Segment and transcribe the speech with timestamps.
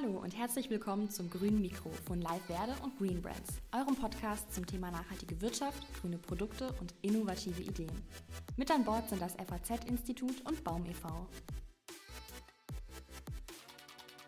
[0.00, 4.54] Hallo und herzlich willkommen zum Grünen Mikro von Live Werde und Green Brands, eurem Podcast
[4.54, 7.90] zum Thema nachhaltige Wirtschaft, grüne Produkte und innovative Ideen.
[8.56, 11.08] Mit an Bord sind das FAZ-Institut und Baum e.V.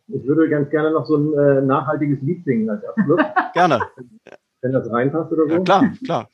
[0.09, 3.21] Ich würde ganz gerne noch so ein äh, nachhaltiges Lied singen als Abschluss.
[3.55, 3.81] gerne.
[4.63, 5.53] Wenn das reinpasst oder so.
[5.53, 6.29] Ja, klar, klar.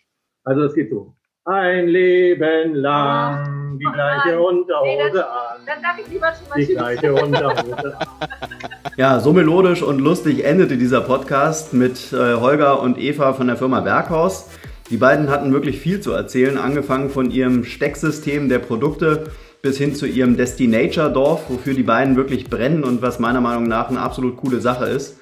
[0.45, 1.15] Also es geht so.
[1.45, 5.61] Ein Leben lang die gleiche Unterhose an.
[5.67, 8.07] Dann sag ich lieber schon mal Die gleiche Unterhose an.
[8.97, 13.57] Ja, so melodisch und lustig endete dieser Podcast mit äh, Holger und Eva von der
[13.57, 14.49] Firma Werkhaus.
[14.91, 19.25] Die beiden hatten wirklich viel zu erzählen, angefangen von ihrem Stecksystem der Produkte
[19.61, 23.89] bis hin zu ihrem Destinature-Dorf, wofür die beiden wirklich brennen und was meiner Meinung nach
[23.91, 25.19] eine absolut coole Sache ist.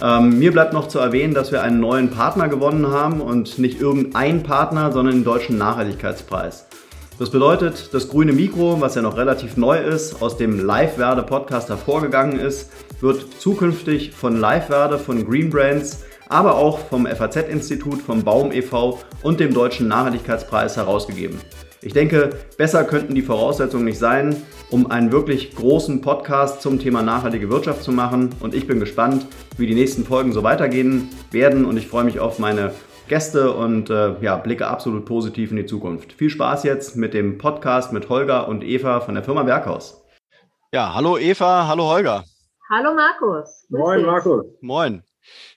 [0.00, 3.80] Ähm, mir bleibt noch zu erwähnen, dass wir einen neuen Partner gewonnen haben und nicht
[3.80, 6.66] irgendein Partner, sondern den Deutschen Nachhaltigkeitspreis.
[7.18, 12.40] Das bedeutet, das grüne Mikro, was ja noch relativ neu ist, aus dem Live-Werde-Podcast hervorgegangen
[12.40, 12.70] ist,
[13.02, 19.00] wird zukünftig von Live-Werde, von Green Brands, aber auch vom FAZ-Institut, vom Baum e.V.
[19.22, 21.38] und dem Deutschen Nachhaltigkeitspreis herausgegeben.
[21.82, 24.36] Ich denke, besser könnten die Voraussetzungen nicht sein,
[24.70, 28.30] um einen wirklich großen Podcast zum Thema nachhaltige Wirtschaft zu machen.
[28.38, 29.26] Und ich bin gespannt,
[29.58, 31.64] wie die nächsten Folgen so weitergehen werden.
[31.64, 32.72] Und ich freue mich auf meine
[33.08, 36.12] Gäste und äh, ja, blicke absolut positiv in die Zukunft.
[36.12, 40.04] Viel Spaß jetzt mit dem Podcast mit Holger und Eva von der Firma Werkhaus.
[40.72, 42.24] Ja, hallo Eva, hallo Holger.
[42.74, 43.66] Hallo Markus.
[43.68, 44.06] Moin dich.
[44.06, 44.46] Markus.
[44.62, 45.02] Moin.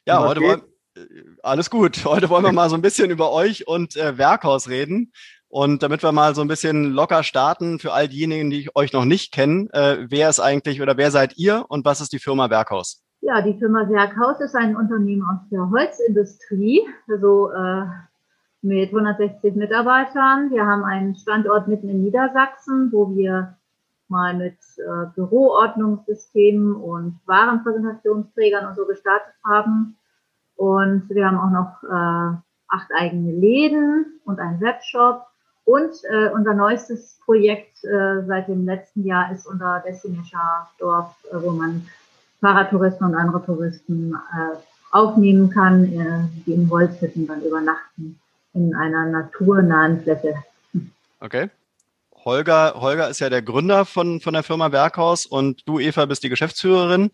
[0.06, 0.62] Ja, Was heute wollen
[0.98, 1.00] äh,
[1.44, 2.04] alles gut.
[2.06, 5.14] Heute wollen wir mal so ein bisschen über euch und äh, Werkhaus reden.
[5.48, 9.06] Und damit wir mal so ein bisschen locker starten, für all diejenigen, die euch noch
[9.06, 12.50] nicht kennen, äh, wer ist eigentlich oder wer seid ihr und was ist die Firma
[12.50, 13.02] Werkhaus?
[13.22, 17.86] Ja, die Firma Werkhaus ist ein Unternehmen aus der Holzindustrie, also äh,
[18.62, 20.52] mit 160 Mitarbeitern.
[20.52, 23.56] Wir haben einen Standort mitten in Niedersachsen, wo wir
[24.10, 29.98] mal mit äh, Büroordnungssystemen und Warenpräsentationsträgern und so gestartet haben.
[30.56, 35.26] Und wir haben auch noch äh, acht eigene Läden und einen Webshop.
[35.66, 40.42] Und äh, unser neuestes Projekt äh, seit dem letzten Jahr ist unser Destination
[40.78, 41.88] Dorf, äh, wo man
[42.40, 44.58] Fahrradtouristen und andere Touristen äh,
[44.92, 48.20] aufnehmen kann, äh, die in Holzhütten dann übernachten
[48.54, 50.36] in einer naturnahen Fläche.
[51.20, 51.50] Okay.
[52.26, 56.24] Holger, Holger ist ja der Gründer von, von der Firma Werkhaus und du, Eva, bist
[56.24, 57.12] die Geschäftsführerin.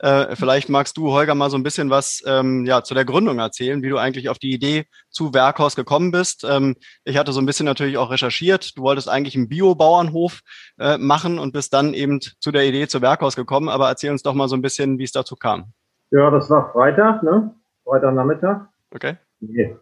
[0.00, 3.40] Äh, vielleicht magst du, Holger, mal so ein bisschen was ähm, ja, zu der Gründung
[3.40, 6.46] erzählen, wie du eigentlich auf die Idee zu Werkhaus gekommen bist.
[6.48, 8.76] Ähm, ich hatte so ein bisschen natürlich auch recherchiert.
[8.76, 10.40] Du wolltest eigentlich einen Bio-Bauernhof
[10.78, 13.68] äh, machen und bist dann eben zu der Idee zu Werkhaus gekommen.
[13.68, 15.72] Aber erzähl uns doch mal so ein bisschen, wie es dazu kam.
[16.10, 17.54] Ja, das war Freitag, ne?
[17.84, 18.66] Freitagnachmittag.
[18.94, 19.16] Okay?
[19.40, 19.76] Nee.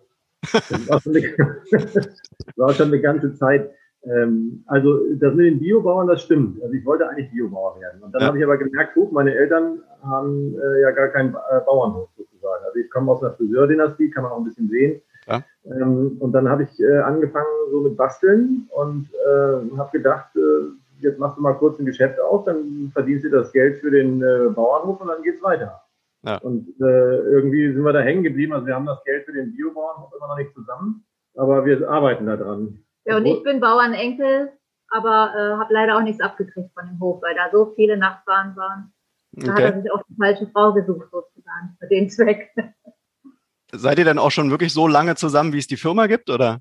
[0.53, 1.37] Das war schon eine,
[1.71, 3.71] das war schon eine ganze Zeit.
[4.06, 6.62] Ähm, also das mit den Biobauern, das stimmt.
[6.62, 8.03] Also ich wollte eigentlich Biobauer werden.
[8.03, 8.28] Und dann Ja.
[8.28, 12.65] habe ich aber gemerkt, guck, meine Eltern haben äh, ja gar keinen äh, Bauernhof sozusagen.
[12.65, 15.00] Also ich komme aus einer Friseurdynastie, kann man auch ein bisschen sehen.
[15.27, 15.43] Ja.
[15.65, 21.00] Ähm, und dann habe ich äh, angefangen so mit Basteln und äh, habe gedacht, äh,
[21.00, 24.22] jetzt machst du mal kurz ein Geschäft auf, dann verdienst du das Geld für den
[24.22, 25.83] äh, Bauernhof und dann geht's weiter.
[26.25, 26.39] Ja.
[26.39, 28.53] Und irgendwie sind wir da hängen geblieben.
[28.53, 31.05] Also wir haben das Geld für den Biobauernhof immer noch nicht zusammen,
[31.37, 32.78] aber wir arbeiten da dran.
[33.06, 34.53] Ja, und ich bin Bauernenkel,
[34.89, 38.56] aber äh, habe leider auch nichts abgekriegt von dem Hof, weil da so viele Nachbarn
[38.56, 38.93] waren.
[39.33, 39.62] Da hat okay.
[39.65, 42.50] er sich auch die falsche Frau gesucht, sozusagen, für den Zweck.
[43.72, 46.61] Seid ihr denn auch schon wirklich so lange zusammen, wie es die Firma gibt, oder?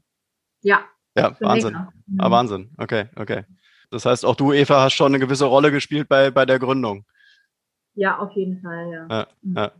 [0.62, 0.84] ja,
[1.16, 1.74] Ja, Wahnsinn.
[1.74, 1.94] länger.
[2.18, 2.72] Ah, Wahnsinn.
[2.78, 3.46] Okay, okay.
[3.92, 7.06] Das heißt, auch du, Eva, hast schon eine gewisse Rolle gespielt bei, bei der Gründung.
[7.94, 9.08] Ja, auf jeden Fall, ja.
[9.10, 9.56] Ja, Mhm.
[9.58, 9.72] ja.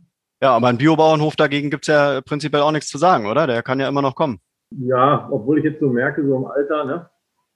[0.42, 3.46] Ja, aber ein Biobauernhof dagegen gibt's ja prinzipiell auch nichts zu sagen, oder?
[3.46, 4.38] Der kann ja immer noch kommen.
[4.70, 7.08] Ja, obwohl ich jetzt so merke, so im Alter, ne,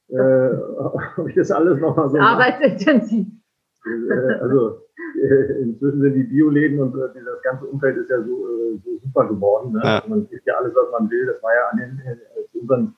[0.09, 0.57] äh,
[1.21, 2.19] ob ich das alles nochmal so.
[2.19, 3.27] Arbeitsintensiv.
[3.87, 4.83] Äh, also
[5.21, 8.99] äh, inzwischen sind die Bioläden und äh, das ganze Umfeld ist ja so, äh, so
[9.03, 9.73] super geworden.
[9.73, 9.81] Ne?
[9.83, 10.03] Ja.
[10.07, 11.27] Man kriegt ja alles, was man will.
[11.27, 12.17] Das war ja an den äh,
[12.53, 12.95] zu unseren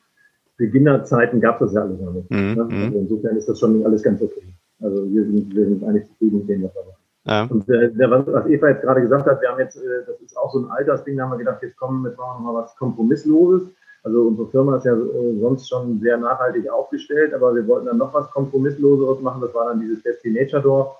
[0.56, 2.30] Beginnerzeiten gab es das ja alles noch nicht.
[2.30, 2.64] Mhm, Ne?
[2.64, 2.84] mhm.
[2.84, 4.54] Also insofern ist das schon alles ganz okay.
[4.80, 7.02] Also wir sind, wir sind eigentlich zufrieden mit dem, was wir machen.
[7.24, 10.20] Ja, Und äh, der, was, Eva jetzt gerade gesagt hat, wir haben jetzt, äh, das
[10.20, 12.62] ist auch so ein Altersding, da haben wir gedacht, jetzt kommen wir machen wir mal
[12.62, 13.68] was Kompromissloses.
[14.04, 17.98] Also unsere Firma ist ja äh, sonst schon sehr nachhaltig aufgestellt, aber wir wollten dann
[17.98, 19.40] noch was Kompromissloseres machen.
[19.40, 20.96] Das war dann dieses Destinature-Dorf,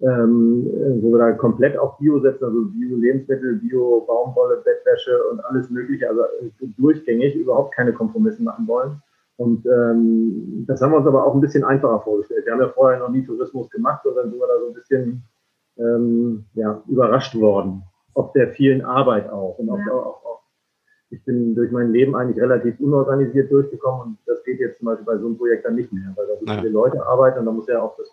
[0.00, 5.68] ähm, äh, wo wir da komplett auf Bio setzen, also Bio-Lebensmittel, Bio-Baumwolle, Bettwäsche und alles
[5.70, 9.02] Mögliche, also äh, durchgängig, überhaupt keine Kompromisse machen wollen.
[9.36, 12.44] Und ähm, das haben wir uns aber auch ein bisschen einfacher vorgestellt.
[12.44, 14.74] Wir haben ja vorher noch nie Tourismus gemacht und dann sind wir da so ein
[14.74, 15.22] bisschen
[15.78, 17.82] ähm, ja, überrascht worden,
[18.14, 19.58] ob der vielen Arbeit auch.
[19.58, 19.74] Und Ja.
[19.92, 20.37] auch, auch,
[21.10, 25.06] ich bin durch mein Leben eigentlich relativ unorganisiert durchgekommen und das geht jetzt zum Beispiel
[25.06, 26.58] bei so einem Projekt dann nicht mehr, weil da so Ja.
[26.58, 28.08] viele Leute arbeiten und da muss ja auch das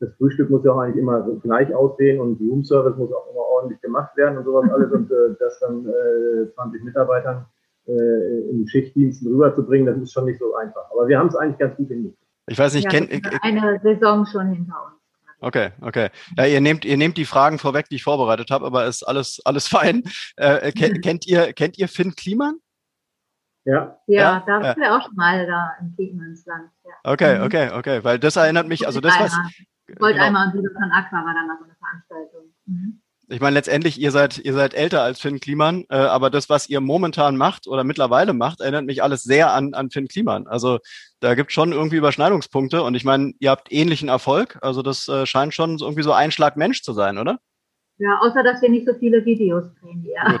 [0.00, 3.28] das Frühstück muss ja auch eigentlich immer so gleich aussehen und Room Service muss auch
[3.32, 7.46] immer ordentlich gemacht werden und sowas alles und äh, das dann äh, 20 Mitarbeitern
[7.86, 10.88] äh, in Schichtdiensten rüberzubringen, das ist schon nicht so einfach.
[10.92, 12.16] Aber wir haben es eigentlich ganz gut hingekriegt.
[12.46, 13.10] Ich weiß nicht, Ja, kennt,
[13.42, 14.97] eine Saison schon hinter uns.
[15.40, 16.10] Okay, okay.
[16.36, 19.40] Ja, ihr nehmt, ihr nehmt die Fragen vorweg, die ich vorbereitet habe, aber ist alles,
[19.44, 20.02] alles fein.
[20.36, 22.58] Äh, kennt, kennt ihr, kennt ihr Finn Kliman?
[23.64, 24.62] Ja, Ja, Ja, da ja.
[24.64, 26.70] waren wir auch schon mal da im Kiemannsland.
[26.84, 26.90] Ja.
[27.12, 27.44] Okay, Mhm.
[27.44, 28.04] okay, okay.
[28.04, 29.32] Weil das erinnert mich, also das was.
[29.34, 29.50] Einmal.
[29.90, 30.26] Ich wollte genau.
[30.26, 32.54] einmal und Liebe von Aqua war dann mal so eine Veranstaltung.
[32.66, 33.00] Mhm.
[33.30, 36.66] Ich meine, letztendlich, ihr seid, ihr seid älter als Finn Kliman, äh, aber das, was
[36.68, 40.46] ihr momentan macht oder mittlerweile macht, erinnert mich alles sehr an, an Finn Kliman.
[40.46, 40.78] Also
[41.20, 44.58] da gibt schon irgendwie Überschneidungspunkte und ich meine, ihr habt ähnlichen Erfolg.
[44.62, 47.38] Also das äh, scheint schon so irgendwie so ein Schlag Mensch zu sein, oder?
[47.98, 50.40] Ja, außer dass wir nicht so viele Videos drehen wie er.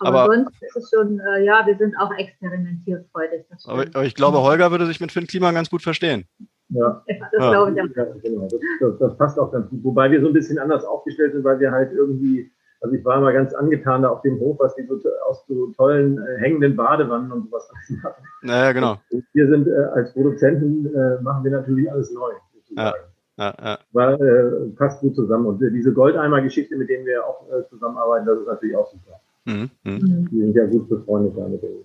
[0.00, 3.44] aber, Aber- sonst ist es schon, äh, ja, wir sind auch experimentierfreudig.
[3.64, 6.26] Aber, aber ich glaube, Holger würde sich mit Finn Kliman ganz gut verstehen.
[6.74, 7.02] Ja.
[7.06, 7.50] ja, das Ja.
[7.50, 7.96] glaube ich auch.
[7.96, 8.42] Ja, genau.
[8.48, 9.82] Das, das, das passt auch ganz gut.
[9.84, 12.50] Wobei wir so ein bisschen anders aufgestellt sind, weil wir halt irgendwie,
[12.80, 15.44] also ich war immer ganz angetan da auf dem Hof, was die so to- aus
[15.46, 17.68] so tollen äh, hängenden Badewannen und sowas
[18.02, 18.22] machen.
[18.42, 18.96] Naja, genau.
[19.10, 22.30] Und wir sind äh, als Produzenten, äh, machen wir natürlich alles neu.
[22.54, 22.96] Sozusagen.
[23.36, 23.78] Ja, ja.
[23.92, 25.46] War, äh, passt gut zusammen.
[25.46, 29.20] Und äh, diese Goldeimer-Geschichte, mit denen wir auch äh, zusammenarbeiten, das ist natürlich auch super.
[29.46, 29.92] Mhm, mhm.
[29.92, 30.28] Mhm.
[30.30, 31.84] Die sind ja gut befreundet da mit denen.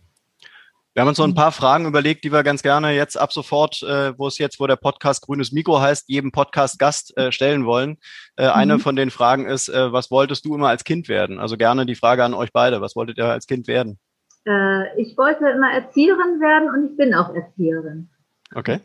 [0.95, 3.83] Wir haben uns so ein paar Fragen überlegt, die wir ganz gerne jetzt ab sofort,
[3.83, 7.97] äh, wo es jetzt, wo der Podcast Grünes Mikro heißt, jedem Podcast-Gast äh, stellen wollen.
[8.35, 8.79] Äh, Eine Mhm.
[8.79, 11.39] von den Fragen ist, äh, was wolltest du immer als Kind werden?
[11.39, 12.81] Also gerne die Frage an euch beide.
[12.81, 13.99] Was wolltet ihr als Kind werden?
[14.45, 18.09] Äh, ich wollte immer Erzieherin werden und ich bin auch Erzieherin.
[18.55, 18.79] Okay.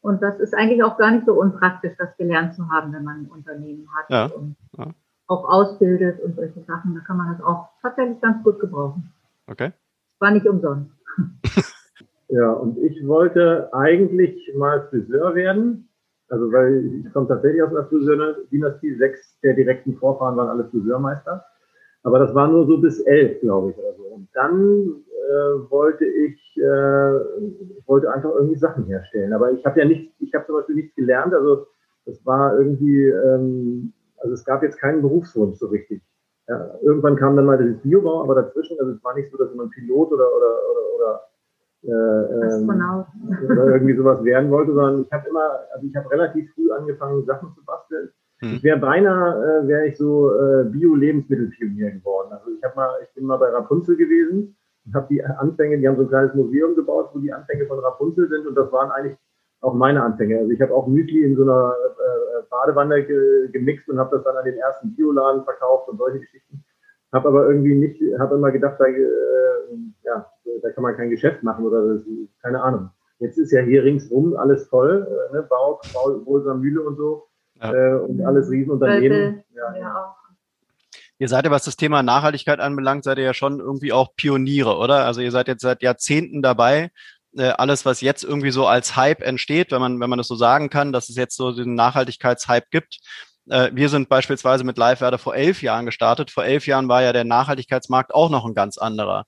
[0.00, 3.22] Und das ist eigentlich auch gar nicht so unpraktisch, das gelernt zu haben, wenn man
[3.24, 4.86] ein Unternehmen hat Ja, und ja.
[5.26, 6.94] auch ausbildet und solche Sachen.
[6.94, 9.12] Da kann man das auch tatsächlich ganz gut gebrauchen.
[9.46, 9.72] Okay.
[10.20, 10.90] War nicht umsonst.
[12.28, 15.88] Ja, und ich wollte eigentlich mal Friseur werden.
[16.28, 18.96] Also, weil ich komme tatsächlich aus einer Friseur-Dynastie.
[18.96, 21.44] Sechs der direkten Vorfahren waren alle Friseurmeister.
[22.02, 24.02] Aber das war nur so bis elf, glaube ich, oder so.
[24.04, 27.16] Und dann äh, wollte ich, äh,
[27.78, 29.32] ich wollte einfach irgendwie Sachen herstellen.
[29.32, 31.34] Aber ich habe ja nichts, ich habe zum Beispiel nichts gelernt.
[31.34, 31.66] Also,
[32.06, 36.02] das war irgendwie, ähm, also es gab jetzt keinen Berufswunsch so richtig.
[36.46, 39.54] Ja, irgendwann kam dann mal das Biobau, aber dazwischen, also es war nicht so, dass
[39.54, 41.22] man Pilot oder, oder, oder, oder
[41.84, 42.68] äh, ähm,
[43.44, 47.24] oder irgendwie sowas werden wollte, sondern ich habe immer, also ich habe relativ früh angefangen,
[47.24, 48.10] Sachen zu basteln.
[48.40, 48.54] Hm.
[48.56, 52.32] Ich wäre beinahe, äh, wäre ich so äh, Bio-Lebensmittelpionier geworden.
[52.32, 54.56] Also ich habe mal, ich bin mal bei Rapunzel gewesen
[54.86, 57.78] und habe die Anfänge, die haben so ein kleines Museum gebaut, wo die Anfänge von
[57.78, 59.16] Rapunzel sind und das waren eigentlich
[59.64, 60.38] auch meine Anfänge.
[60.38, 64.24] Also ich habe auch Müsli in so einer äh, Badewanne ge gemixt und habe das
[64.24, 66.64] dann an den ersten Bioladen verkauft und solche Geschichten.
[67.12, 69.00] Habe aber irgendwie nicht, habe immer gedacht, da, äh,
[70.04, 70.26] ja,
[70.62, 72.02] da kann man kein Geschäft machen oder das,
[72.42, 72.90] keine Ahnung.
[73.20, 75.46] Jetzt ist ja hier ringsrum alles voll, äh, ne?
[75.48, 77.28] Bau, Bau, Bolser Mühle und so
[77.60, 77.72] Ja.
[77.72, 79.44] äh, und alles Riesenunternehmen.
[79.54, 80.24] Ja, Ja, auch.
[81.20, 84.76] Ihr seid ja, was das Thema Nachhaltigkeit anbelangt, seid ihr ja schon irgendwie auch Pioniere,
[84.76, 85.04] oder?
[85.04, 86.90] Also ihr seid jetzt seit Jahrzehnten dabei.
[87.36, 90.36] Äh, alles, was jetzt irgendwie so als Hype entsteht, wenn man, wenn man das so
[90.36, 93.00] sagen kann, dass es jetzt so den Nachhaltigkeitshype gibt.
[93.48, 96.30] Äh, wir sind beispielsweise mit Live-Werde vor elf Jahren gestartet.
[96.30, 99.24] Vor elf Jahren war ja der Nachhaltigkeitsmarkt auch noch ein ganz anderer.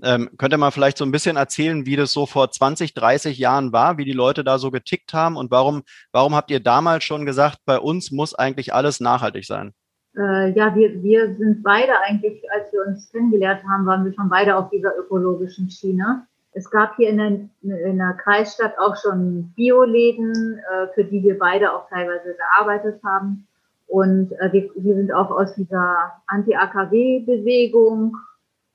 [0.00, 3.36] Ähm, könnt ihr mal vielleicht so ein bisschen erzählen, wie das so vor 20, 30
[3.36, 7.02] Jahren war, wie die Leute da so getickt haben und warum, warum habt ihr damals
[7.02, 9.74] schon gesagt, bei uns muss eigentlich alles nachhaltig sein?
[10.16, 14.28] Äh, ja, wir, wir sind beide eigentlich, als wir uns kennengelernt haben, waren wir schon
[14.28, 16.26] beide auf dieser ökologischen Schiene.
[16.58, 17.28] Es gab hier in der,
[17.62, 23.46] in der Kreisstadt auch schon Bioläden, äh, für die wir beide auch teilweise gearbeitet haben.
[23.86, 28.16] Und äh, wir, wir sind auch aus dieser Anti-AKW-Bewegung.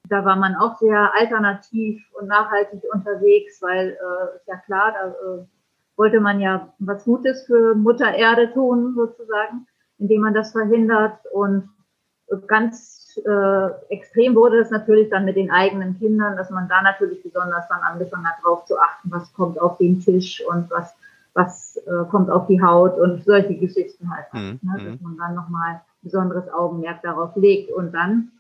[0.07, 5.09] Da war man auch sehr alternativ und nachhaltig unterwegs, weil äh, ist ja klar, da
[5.09, 5.45] äh,
[5.97, 9.67] wollte man ja was Gutes für Mutter Erde tun, sozusagen,
[9.99, 11.19] indem man das verhindert.
[11.33, 11.69] Und
[12.47, 17.22] ganz äh, extrem wurde es natürlich dann mit den eigenen Kindern, dass man da natürlich
[17.24, 20.96] besonders dann angefangen hat, darauf zu achten, was kommt auf den Tisch und was,
[21.34, 24.34] was äh, kommt auf die Haut und solche Geschichten halt.
[24.34, 27.72] Mhm, Ne, dass man dann nochmal besonderes Augenmerk darauf legt.
[27.72, 28.32] Und dann,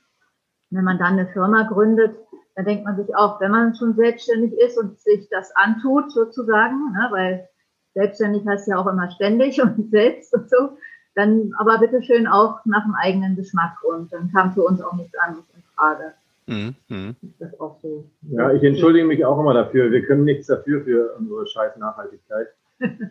[0.69, 2.15] wenn man dann eine Firma gründet,
[2.55, 6.91] dann denkt man sich auch, wenn man schon selbstständig ist und sich das antut, sozusagen,
[6.91, 7.49] ne, weil
[7.93, 10.77] selbstständig heißt ja auch immer ständig und selbst und so,
[11.15, 13.77] dann aber bitteschön auch nach dem eigenen Geschmack.
[13.83, 16.13] Und dann kam für uns auch nichts anderes in Frage.
[16.47, 16.75] Mhm.
[16.89, 17.15] Mhm.
[17.21, 18.05] Ist das auch so?
[18.29, 19.91] Ja, ich entschuldige mich auch immer dafür.
[19.91, 22.47] Wir können nichts dafür für unsere scheiß Nachhaltigkeit.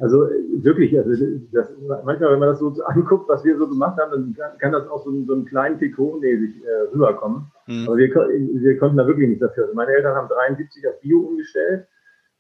[0.01, 1.11] Also äh, wirklich, also
[1.53, 1.69] das,
[2.05, 4.89] manchmal, wenn man das so anguckt, was wir so gemacht haben, dann kann, kann das
[4.89, 7.47] auch so, so einen kleinen Trikot-mäßig äh, rüberkommen.
[7.67, 7.87] Mhm.
[7.87, 9.65] Aber wir, wir konnten da wirklich nichts dafür.
[9.65, 11.87] Also meine Eltern haben 73 auf Bio umgestellt.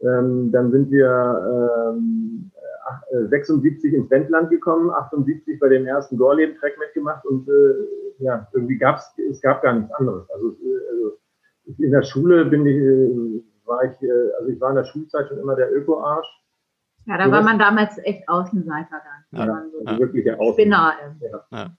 [0.00, 2.50] Ähm, dann sind wir ähm,
[3.28, 8.98] 76 ins Wendland gekommen, 78 bei dem ersten Gorleben-Track mitgemacht und äh, ja, irgendwie gab
[8.98, 10.28] es, es gab gar nichts anderes.
[10.30, 11.18] Also, äh, also
[11.78, 15.28] in der Schule bin ich, äh, war ich, äh, also ich war in der Schulzeit
[15.28, 16.26] schon immer der Öko-Arsch.
[17.06, 19.46] Ja, da war man damals echt Außenseiter dann.
[19.46, 21.16] Ja, so also wirkliche Außenseiter.
[21.20, 21.46] Ja.
[21.50, 21.70] ja.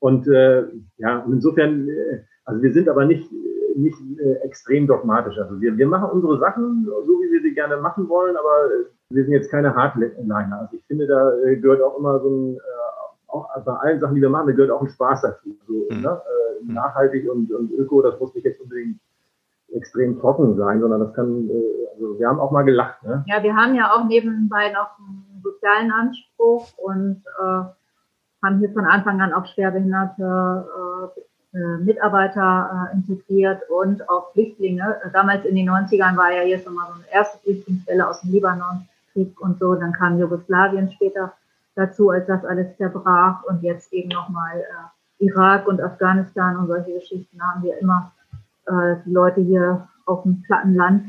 [0.00, 0.64] Und äh,
[0.96, 3.30] ja, insofern, äh, also wir sind aber nicht,
[3.76, 5.38] nicht äh, extrem dogmatisch.
[5.38, 8.68] Also wir, wir machen unsere Sachen so, wie wir sie gerne machen wollen, aber
[9.14, 10.60] wir sind jetzt keine Hardliner.
[10.60, 12.58] Also ich finde, da gehört auch immer so ein, äh,
[13.28, 15.56] auch bei allen Sachen, die wir machen, da gehört auch ein Spaß dazu.
[15.66, 16.02] So, mhm.
[16.02, 16.20] ne?
[16.20, 18.98] äh, nachhaltig und, und öko, das muss nicht jetzt unbedingt
[19.74, 21.52] extrem trocken sein, sondern das kann, äh,
[21.94, 23.02] also wir haben auch mal gelacht.
[23.02, 23.24] Ne?
[23.26, 27.64] Ja, wir haben ja auch nebenbei noch einen sozialen Anspruch und äh,
[28.44, 30.66] haben hier von Anfang an auch schwerbehinderte
[31.54, 34.96] äh, äh Mitarbeiter äh, integriert und auch Flüchtlinge.
[35.12, 38.32] Damals in den 90ern war ja hier schon mal so eine erste Flüchtlingswelle aus dem
[38.32, 39.74] Libanon, Krieg und so.
[39.74, 41.32] Dann kam Jugoslawien später
[41.74, 46.92] dazu, als das alles zerbrach und jetzt eben nochmal äh, Irak und Afghanistan und solche
[46.92, 48.12] Geschichten haben wir immer
[48.66, 51.04] äh, die Leute hier auf dem platten Land,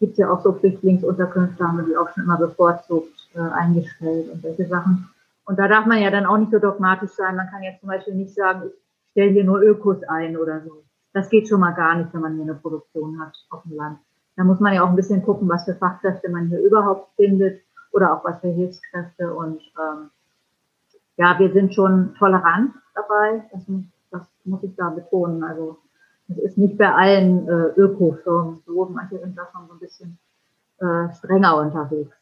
[0.00, 4.42] gibt ja auch so Flüchtlingsunterkünfte, haben wir die auch schon immer bevorzugt äh, eingestellt und
[4.42, 5.08] solche Sachen.
[5.44, 7.36] Und da darf man ja dann auch nicht so dogmatisch sein.
[7.36, 10.82] Man kann ja zum Beispiel nicht sagen, ich stelle hier nur Ökos ein oder so.
[11.12, 13.98] Das geht schon mal gar nicht, wenn man hier eine Produktion hat auf dem Land.
[14.36, 17.60] Da muss man ja auch ein bisschen gucken, was für Fachkräfte man hier überhaupt findet
[17.92, 19.32] oder auch was für Hilfskräfte.
[19.34, 20.10] Und ähm,
[21.16, 23.44] ja, wir sind schon tolerant dabei.
[23.52, 23.62] Das,
[24.10, 25.44] das muss ich da betonen.
[25.44, 25.78] Also
[26.28, 28.86] es ist nicht bei allen äh, Ökofirmen so.
[28.86, 30.18] Manche sind da schon so ein bisschen
[30.78, 32.16] äh, strenger unterwegs.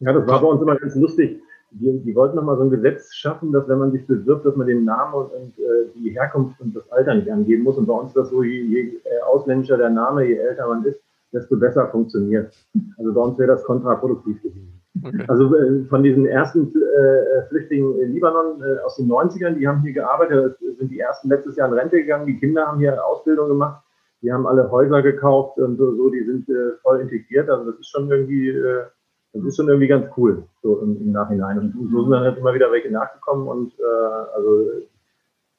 [0.00, 1.40] Ja, das war bei uns immer ganz lustig.
[1.70, 4.66] Die, die wollten nochmal so ein Gesetz schaffen, dass wenn man sich bewirbt, dass man
[4.66, 7.78] den Namen und, und äh, die Herkunft und das Alter nicht angeben muss.
[7.78, 10.84] Und bei uns ist das so, je, je äh, ausländischer der Name, je älter man
[10.84, 11.00] ist,
[11.32, 12.54] desto besser funktioniert.
[12.98, 14.82] Also bei uns wäre das kontraproduktiv gewesen.
[15.04, 15.24] Okay.
[15.26, 19.80] Also äh, von diesen ersten äh, Flüchtlingen in Libanon äh, aus den 90ern, die haben
[19.80, 23.48] hier gearbeitet, sind die ersten letztes Jahr in Rente gegangen, die Kinder haben hier Ausbildung
[23.48, 23.82] gemacht,
[24.20, 27.48] die haben alle Häuser gekauft und so, so die sind äh, voll integriert.
[27.48, 28.84] Also das ist schon irgendwie, äh,
[29.32, 31.58] das ist schon irgendwie ganz cool, so im, im Nachhinein.
[31.58, 34.66] Und so sind dann halt immer wieder welche nachgekommen und äh, also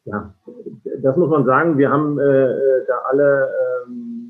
[0.05, 0.33] ja,
[1.01, 3.49] das muss man sagen, wir haben äh, da alle
[3.87, 4.22] ähm,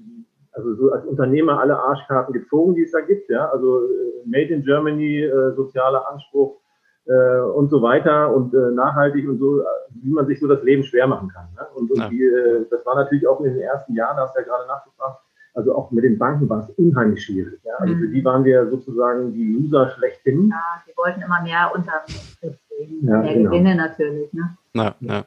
[0.53, 4.53] also so als Unternehmer alle Arschkarten gezogen, die es da gibt, ja, also äh, Made
[4.53, 6.59] in Germany, äh, sozialer Anspruch
[7.05, 9.63] äh, und so weiter und äh, nachhaltig und so,
[10.01, 11.47] wie man sich so das Leben schwer machen kann.
[11.55, 11.65] Ne?
[11.75, 12.09] Und, und ja.
[12.09, 14.67] die, äh, das war natürlich auch in den ersten Jahren, da hast du ja gerade
[14.67, 15.19] nachgefragt,
[15.55, 17.59] also auch mit den Banken war es unheimlich schwierig.
[17.63, 17.73] Ja?
[17.79, 17.99] Also mhm.
[17.99, 20.49] für die waren wir sozusagen die Loser schlechthin.
[20.49, 21.93] Ja, die wollten immer mehr unter
[22.41, 23.49] ja, mehr genau.
[23.49, 24.31] Gewinne natürlich.
[24.33, 24.57] Ne?
[24.73, 25.25] Ja, ja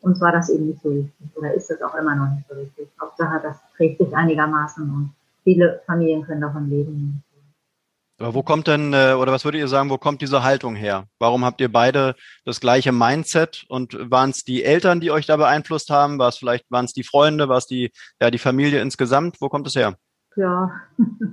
[0.00, 2.56] uns war das eben nicht so wichtig oder ist das auch immer noch nicht so
[2.56, 2.88] wichtig.
[3.00, 7.22] Hauptsache, das trägt sich einigermaßen und viele Familien können davon leben.
[8.20, 11.04] Aber wo kommt denn, äh, oder was würdet ihr sagen, wo kommt diese Haltung her?
[11.20, 15.36] Warum habt ihr beide das gleiche Mindset und waren es die Eltern, die euch da
[15.36, 16.18] beeinflusst haben?
[16.18, 19.36] War es vielleicht, waren es die Freunde, war es die, ja, die Familie insgesamt?
[19.40, 19.94] Wo kommt es her?
[20.34, 20.72] Ja.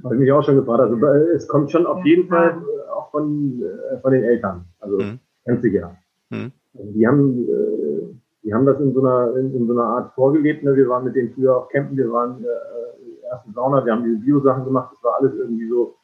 [0.03, 0.81] Habe ich mich auch schon gefragt.
[0.81, 1.03] Also
[1.35, 4.65] es kommt schon auf ja, jeden Fall äh, auch von, äh, von den Eltern.
[4.79, 5.19] Also mhm.
[5.43, 5.97] ganz sicher.
[6.29, 6.51] Mhm.
[6.77, 10.63] Also die haben die haben das in so einer, in, in so einer Art vorgelebt.
[10.63, 10.75] Ne?
[10.75, 14.19] Wir waren mit denen früher auf Campen, wir waren äh, ersten Sauna, wir haben diese
[14.19, 15.95] Bio-Sachen gemacht, das war alles irgendwie so.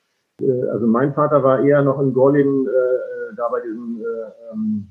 [0.42, 4.54] Äh, also mein Vater war eher noch in Gorleben, äh, äh da bei diesem äh,
[4.54, 4.88] ähm,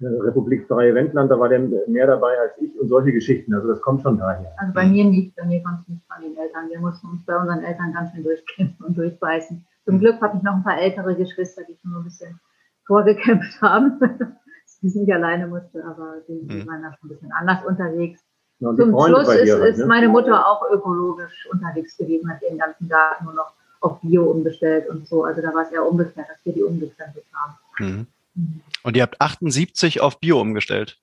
[0.00, 3.54] Republik Freie Wendland, da war der mehr dabei als ich und solche Geschichten.
[3.54, 4.52] Also das kommt schon daher.
[4.58, 6.68] Also bei mir nicht, bei mir kommt es nicht von den Eltern.
[6.68, 9.64] Wir mussten uns bei unseren Eltern ganz schön durchkämpfen und durchbeißen.
[9.84, 10.00] Zum mhm.
[10.00, 12.38] Glück habe ich noch ein paar ältere Geschwister, die schon ein bisschen
[12.86, 13.98] vorgekämpft haben
[14.80, 16.66] die nicht alleine musste, aber die, die mhm.
[16.66, 18.20] waren da schon ein bisschen anders unterwegs.
[18.60, 19.86] Ja, Zum Schluss ist, ist ne?
[19.86, 24.88] meine Mutter auch ökologisch unterwegs gewesen, hat ihren ganzen Garten nur noch auf Bio umgestellt
[24.88, 25.24] und so.
[25.24, 27.54] Also da war es eher umgekehrt, dass wir die umgestellt haben.
[27.78, 28.06] Mhm.
[28.34, 28.60] Mhm.
[28.82, 30.98] Und ihr habt 78 auf Bio umgestellt?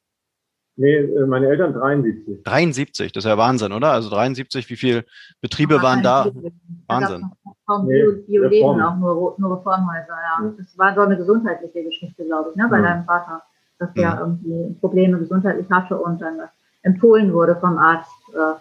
[0.78, 2.44] Nee, äh, meine Eltern 73.
[2.44, 3.92] 73, das ist ja Wahnsinn, oder?
[3.92, 5.06] Also 73, wie viele
[5.40, 6.30] Betriebe waren da?
[6.88, 7.32] Wahnsinn.
[7.66, 10.54] Kaum Bio, Bio leben auch nur, nur Reformhäuser, ja.
[10.58, 12.84] Das war so eine gesundheitliche Geschichte, glaube ich, ne, bei ja.
[12.84, 13.42] deinem Vater
[13.80, 14.20] dass der ja.
[14.20, 16.40] irgendwie Probleme gesundheitlich hatte und dann
[16.84, 18.60] empfohlen wurde vom Arzt, äh,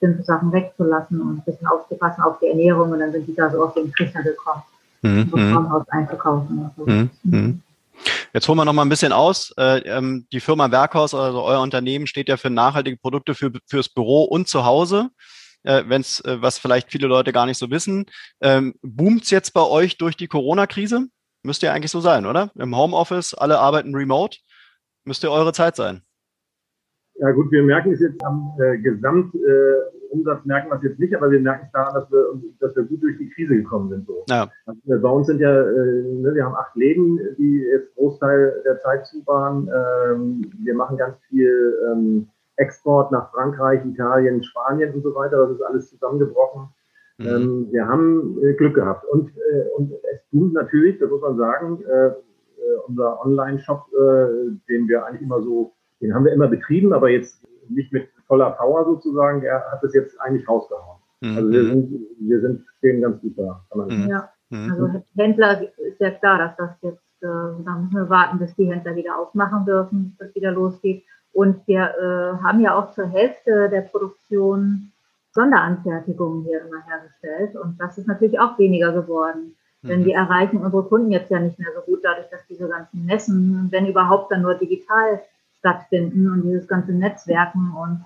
[0.00, 3.50] bestimmte Sachen wegzulassen und ein bisschen aufzupassen auf die Ernährung und dann sind die da
[3.50, 4.62] so auf den Trichter gekommen,
[5.02, 5.28] mhm.
[5.30, 5.70] um mhm.
[5.70, 6.70] Haus einzukaufen.
[6.76, 6.86] So.
[6.86, 7.10] Mhm.
[7.22, 7.62] Mhm.
[8.32, 9.54] Jetzt holen wir noch mal ein bisschen aus.
[9.56, 13.88] Äh, ähm, die Firma Werkhaus, also euer Unternehmen, steht ja für nachhaltige Produkte für, fürs
[13.88, 15.10] Büro und zu Hause.
[15.62, 18.06] Äh, Wenn es, äh, was vielleicht viele Leute gar nicht so wissen,
[18.40, 21.06] ähm, boomt jetzt bei euch durch die Corona-Krise?
[21.44, 22.50] Müsste ja eigentlich so sein, oder?
[22.56, 24.38] Im Homeoffice, alle arbeiten remote.
[25.04, 26.02] Müsste eure Zeit sein.
[27.16, 31.14] Ja gut, wir merken es jetzt am äh, Gesamtumsatz, äh, merken wir es jetzt nicht,
[31.14, 34.06] aber wir merken es daran, dass wir, dass wir gut durch die Krise gekommen sind.
[34.06, 34.24] So.
[34.28, 34.50] Ja.
[34.66, 38.80] Also, bei uns sind ja, äh, ne, wir haben acht Läden, die jetzt Großteil der
[38.80, 39.68] Zeit zu waren.
[39.68, 45.36] Ähm, wir machen ganz viel ähm, Export nach Frankreich, Italien, Spanien und so weiter.
[45.36, 46.68] Das ist alles zusammengebrochen.
[47.18, 47.26] Mhm.
[47.26, 49.04] Ähm, wir haben äh, Glück gehabt.
[49.06, 52.12] Und, äh, und es tut natürlich, das muss man sagen, äh, äh
[52.86, 57.42] unser Online-Shop, äh, den wir eigentlich immer so den haben wir immer betrieben, aber jetzt
[57.68, 59.42] nicht mit voller Power sozusagen.
[59.42, 60.98] Er hat es jetzt eigentlich rausgehauen.
[61.20, 61.36] Mhm.
[61.36, 63.64] Also wir sind, wir sind stehen ganz gut da.
[63.74, 64.08] Mhm.
[64.08, 64.70] Ja, mhm.
[64.70, 68.66] also Händler ist ja klar, dass das jetzt, äh, da müssen wir warten, bis die
[68.66, 71.04] Händler wieder aufmachen dürfen, bis es wieder losgeht.
[71.32, 74.92] Und wir äh, haben ja auch zur Hälfte der Produktion
[75.34, 77.56] Sonderanfertigungen hier immer hergestellt.
[77.56, 79.56] Und das ist natürlich auch weniger geworden.
[79.82, 80.04] Denn mhm.
[80.06, 83.68] wir erreichen unsere Kunden jetzt ja nicht mehr so gut, dadurch, dass diese ganzen Messen,
[83.70, 85.20] wenn überhaupt, dann nur digital
[85.58, 88.04] stattfinden und dieses ganze Netzwerken und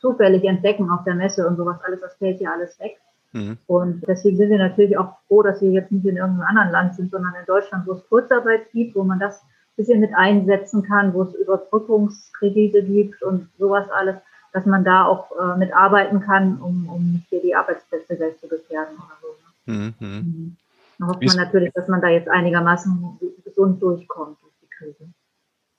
[0.00, 2.96] zufällig entdecken auf der Messe und sowas alles, das fällt ja alles weg.
[3.32, 3.58] Mhm.
[3.66, 6.94] Und deswegen sind wir natürlich auch froh, dass wir jetzt nicht in irgendeinem anderen Land
[6.94, 10.82] sind, sondern in Deutschland, wo es Kurzarbeit gibt, wo man das ein bisschen mit einsetzen
[10.82, 14.16] kann, wo es Überbrückungskredite gibt und sowas alles,
[14.52, 18.96] dass man da auch äh, mitarbeiten kann, um, um hier die Arbeitsplätze gleich zu gefährden
[18.96, 19.72] oder so.
[19.72, 19.94] Ne?
[20.00, 20.06] Mhm.
[20.06, 20.56] Mhm.
[20.98, 25.10] Da hofft man natürlich, dass man da jetzt einigermaßen gesund durchkommt durch die Krise.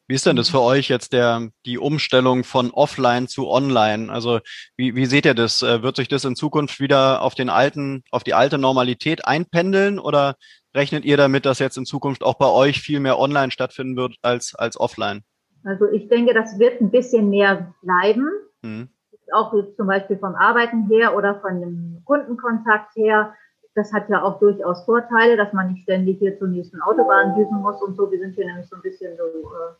[0.07, 4.11] Wie ist denn das für euch jetzt der, die Umstellung von offline zu online?
[4.11, 4.39] Also
[4.75, 5.61] wie, wie seht ihr das?
[5.61, 9.99] Äh, wird sich das in Zukunft wieder auf den alten, auf die alte Normalität einpendeln
[9.99, 10.35] oder
[10.75, 14.15] rechnet ihr damit, dass jetzt in Zukunft auch bei euch viel mehr online stattfinden wird
[14.21, 15.23] als, als offline?
[15.63, 18.27] Also ich denke, das wird ein bisschen mehr bleiben.
[18.63, 18.89] Hm.
[19.33, 23.33] Auch zum Beispiel vom Arbeiten her oder von dem Kundenkontakt her.
[23.75, 27.61] Das hat ja auch durchaus Vorteile, dass man nicht ständig hier zur nächsten Autobahn düsen
[27.61, 28.11] muss und so.
[28.11, 29.73] Wir sind hier nämlich so ein bisschen so äh,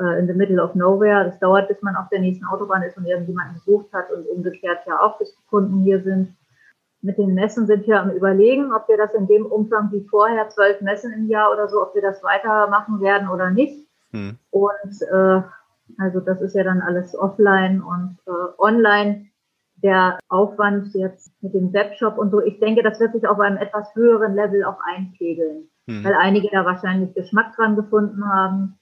[0.00, 1.24] äh, in the middle of nowhere.
[1.24, 4.80] Das dauert, bis man auf der nächsten Autobahn ist und irgendjemanden besucht hat und umgekehrt
[4.86, 6.36] ja auch, bis die Kunden hier sind.
[7.02, 10.50] Mit den Messen sind wir am Überlegen, ob wir das in dem Umfang wie vorher,
[10.50, 13.88] zwölf Messen im Jahr oder so, ob wir das weitermachen werden oder nicht.
[14.10, 14.36] Hm.
[14.50, 15.42] Und äh,
[15.98, 19.26] also das ist ja dann alles offline und äh, online.
[19.82, 23.56] Der Aufwand jetzt mit dem Webshop und so, ich denke, das wird sich auf einem
[23.56, 26.04] etwas höheren Level auch einpegeln, hm.
[26.04, 28.78] weil einige da wahrscheinlich Geschmack dran gefunden haben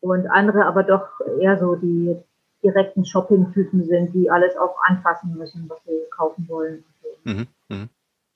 [0.00, 1.06] und andere aber doch
[1.38, 2.16] eher so die
[2.62, 6.84] direkten Shopping-Typen sind, die alles auch anfassen müssen, was sie kaufen wollen.
[7.24, 7.46] Mhm.
[7.68, 7.88] Mhm.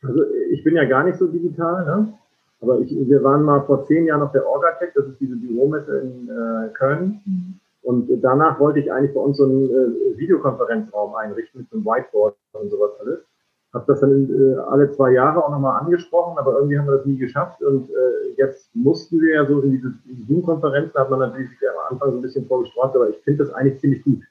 [0.03, 2.13] Also ich bin ja gar nicht so digital, ne?
[2.61, 5.99] aber ich, wir waren mal vor zehn Jahren auf der Orgatech, das ist diese Büromesse
[5.99, 7.61] in äh, Köln.
[7.83, 7.89] Mhm.
[7.89, 11.85] Und danach wollte ich eigentlich bei uns so einen äh, Videokonferenzraum einrichten mit so einem
[11.85, 13.21] Whiteboard und sowas alles
[13.73, 17.07] habe das dann äh, alle zwei Jahre auch nochmal angesprochen, aber irgendwie haben wir das
[17.07, 17.63] nie geschafft.
[17.63, 19.95] Und äh, jetzt mussten wir ja so in diese
[20.27, 23.81] Zoom-Konferenzen, hat man natürlich am Anfang so ein bisschen vorgestreut, aber ich finde das eigentlich
[23.81, 24.23] ziemlich gut.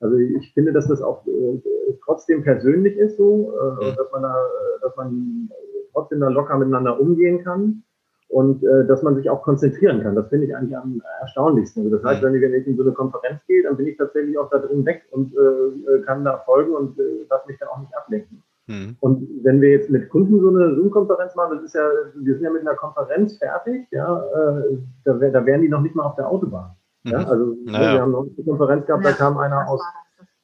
[0.00, 1.60] Also ich finde, dass das auch äh,
[2.04, 4.34] trotzdem persönlich ist, so, äh, dass man da,
[4.80, 5.50] dass man
[5.92, 7.82] trotzdem da locker miteinander umgehen kann
[8.30, 10.14] und äh, dass man sich auch konzentrieren kann.
[10.14, 11.84] Das finde ich eigentlich am erstaunlichsten.
[11.84, 13.96] Also das heißt, wenn ich, wenn ich in so eine Konferenz gehe, dann bin ich
[13.96, 17.68] tatsächlich auch da drin weg und äh, kann da folgen und äh, lasse mich dann
[17.68, 18.42] auch nicht ablenken.
[18.68, 18.96] Mhm.
[19.00, 22.44] Und wenn wir jetzt mit Kunden so eine Zoom-Konferenz machen, das ist ja, wir sind
[22.44, 26.14] ja mit einer Konferenz fertig, ja, äh, da, da wären die noch nicht mal auf
[26.14, 26.70] der Autobahn.
[27.02, 27.10] Mhm.
[27.10, 27.94] Ja, also naja.
[27.94, 29.82] wir haben noch eine Konferenz gehabt, da kam einer aus,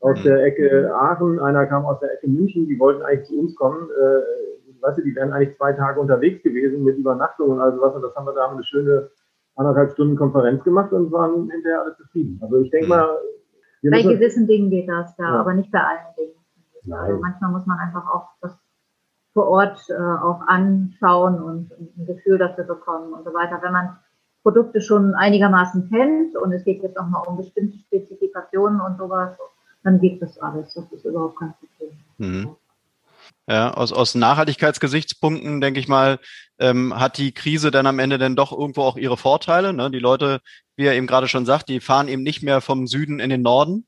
[0.00, 3.54] aus der Ecke Aachen, einer kam aus der Ecke München, die wollten eigentlich zu uns
[3.54, 3.88] kommen.
[3.90, 8.02] Äh, weißt du, die wären eigentlich zwei Tage unterwegs gewesen mit Übernachtungen, also was, und
[8.02, 9.10] das haben wir da haben eine schöne
[9.56, 12.38] anderthalb Stunden Konferenz gemacht und waren hinterher alle zufrieden.
[12.42, 12.90] Also ich denke mhm.
[12.90, 13.08] mal,
[13.82, 15.40] bei gewissen Dingen geht das da, ja.
[15.40, 16.34] aber nicht bei allen Dingen.
[16.84, 16.98] Nein.
[16.98, 18.56] Also manchmal muss man einfach auch das
[19.32, 23.60] vor Ort äh, auch anschauen und ein Gefühl dafür bekommen und so weiter.
[23.62, 23.96] Wenn man
[24.42, 29.36] Produkte schon einigermaßen kennt und es geht jetzt auch mal um bestimmte Spezifikationen und sowas,
[29.82, 30.72] dann geht das alles.
[30.74, 31.98] Das ist überhaupt kein Problem.
[32.18, 32.56] Mhm.
[33.48, 36.18] Ja, aus, aus Nachhaltigkeitsgesichtspunkten, denke ich mal,
[36.58, 39.72] ähm, hat die Krise dann am Ende dann doch irgendwo auch ihre Vorteile.
[39.72, 39.90] Ne?
[39.90, 40.40] Die Leute,
[40.74, 43.42] wie er eben gerade schon sagt, die fahren eben nicht mehr vom Süden in den
[43.42, 43.86] Norden,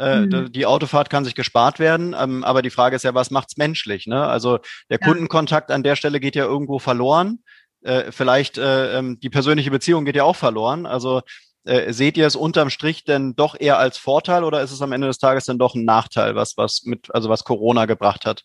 [0.00, 0.52] äh, mhm.
[0.52, 4.06] Die Autofahrt kann sich gespart werden, ähm, aber die Frage ist ja, was macht's menschlich?
[4.06, 4.26] Ne?
[4.26, 5.06] Also der ja.
[5.06, 7.40] Kundenkontakt an der Stelle geht ja irgendwo verloren.
[7.82, 10.86] Äh, vielleicht äh, ähm, die persönliche Beziehung geht ja auch verloren.
[10.86, 11.20] Also
[11.64, 14.92] äh, seht ihr es unterm Strich denn doch eher als Vorteil oder ist es am
[14.92, 18.44] Ende des Tages dann doch ein Nachteil, was was mit also was Corona gebracht hat?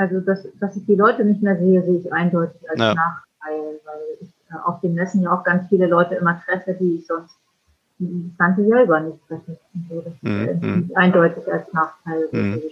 [0.00, 2.94] Also dass, dass ich die Leute nicht mehr sehe, sehe ich eindeutig als ja.
[2.94, 6.96] Nachteil, weil ich äh, auf den Messen ja auch ganz viele Leute immer treffe, die
[6.96, 7.36] ich sonst
[8.38, 9.58] ganze Jahr über nicht treffen.
[9.90, 10.88] So, das mhm.
[10.88, 12.28] ist eindeutig als Nachteil.
[12.32, 12.62] Mhm.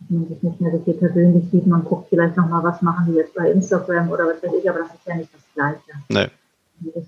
[0.00, 3.06] Dass man sich nicht mehr so viel persönlich sieht, man guckt vielleicht nochmal, was machen
[3.08, 5.80] die jetzt bei Instagram oder was weiß ich, aber das ist ja nicht das Gleiche.
[6.10, 6.28] Nee.
[6.94, 7.04] Das,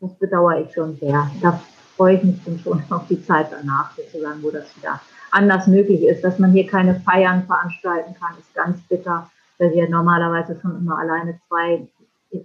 [0.00, 1.30] das bedauere ich schon sehr.
[1.40, 1.58] Da
[1.96, 6.02] freue ich mich dann schon auf die Zeit danach sozusagen, wo das wieder anders möglich
[6.02, 6.22] ist.
[6.22, 10.98] Dass man hier keine Feiern veranstalten kann, ist ganz bitter, weil wir normalerweise schon immer
[10.98, 11.86] alleine zwei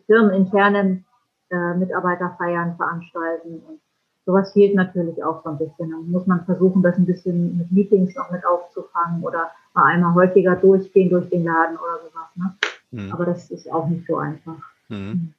[0.08, 1.04] firmeninterne
[1.52, 3.62] äh, Mitarbeiterfeiern veranstalten.
[3.68, 3.80] Und
[4.26, 5.92] sowas fehlt natürlich auch so ein bisschen.
[5.92, 10.14] Dann muss man versuchen, das ein bisschen mit Meetings noch mit aufzufangen oder mal einmal
[10.16, 12.30] häufiger durchgehen durch den Laden oder sowas.
[12.36, 12.56] Ne?
[12.92, 13.14] Mhm.
[13.14, 14.58] Aber das ist auch nicht so einfach.
[14.90, 15.34] Mhm.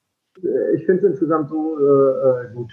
[0.74, 2.72] Ich finde es insgesamt so äh, äh gut.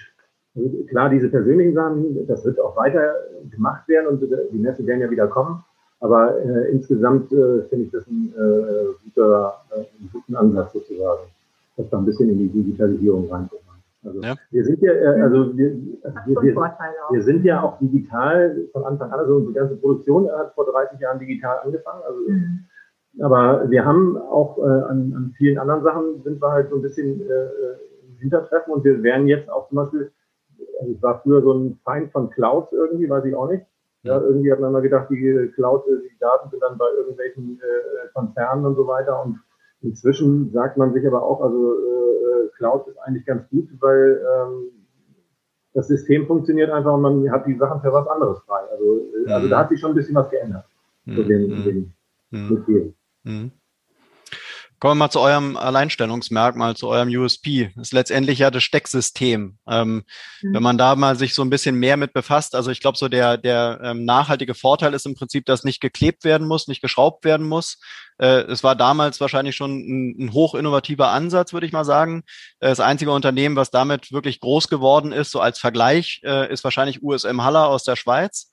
[0.56, 3.16] Also klar, diese persönlichen Sachen, das wird auch weiter
[3.50, 5.64] gemacht werden und die Messe werden ja wieder kommen.
[6.00, 11.22] Aber äh, insgesamt äh, finde ich das ein äh, guter, äh, einen guten Ansatz sozusagen,
[11.78, 13.64] dass da ein bisschen in die Digitalisierung reinkommt.
[14.06, 14.36] Also ja.
[14.52, 15.72] wir sind ja, äh, also wir,
[16.26, 16.56] wir, wir,
[17.10, 19.20] wir, sind ja auch digital von Anfang an.
[19.20, 22.02] Also unsere ganze Produktion hat vor 30 Jahren digital angefangen.
[22.06, 22.66] Also, mhm.
[23.22, 26.82] Aber wir haben auch äh, an, an, vielen anderen Sachen sind wir halt so ein
[26.82, 27.44] bisschen äh,
[28.10, 30.12] im Hintertreffen und wir werden jetzt auch zum Beispiel,
[30.80, 33.66] also ich war früher so ein Feind von Clouds irgendwie, weiß ich auch nicht.
[34.04, 38.08] Ja, irgendwie hat man mal gedacht, die Cloud, die Daten sind dann bei irgendwelchen äh,
[38.14, 39.40] Konzernen und so weiter und
[39.84, 44.72] Inzwischen sagt man sich aber auch, also äh, Cloud ist eigentlich ganz gut, weil ähm,
[45.74, 48.62] das System funktioniert einfach und man hat die Sachen für was anderes frei.
[48.72, 49.60] Also, äh, also da mhm.
[49.60, 50.66] hat sich schon ein bisschen was geändert.
[51.04, 51.16] Mhm.
[51.16, 51.94] So den, den
[53.24, 53.52] mhm.
[54.84, 57.72] Kommen wir mal zu eurem Alleinstellungsmerkmal, zu eurem USP.
[57.74, 59.58] Das ist letztendlich ja das Stecksystem.
[59.66, 60.04] Ähm,
[60.42, 60.54] mhm.
[60.54, 63.08] Wenn man da mal sich so ein bisschen mehr mit befasst, also ich glaube, so
[63.08, 67.24] der, der ähm, nachhaltige Vorteil ist im Prinzip, dass nicht geklebt werden muss, nicht geschraubt
[67.24, 67.80] werden muss.
[68.18, 72.24] Äh, es war damals wahrscheinlich schon ein, ein hoch innovativer Ansatz, würde ich mal sagen.
[72.60, 76.66] Äh, das einzige Unternehmen, was damit wirklich groß geworden ist, so als Vergleich, äh, ist
[76.66, 78.50] wahrscheinlich USM Haller aus der Schweiz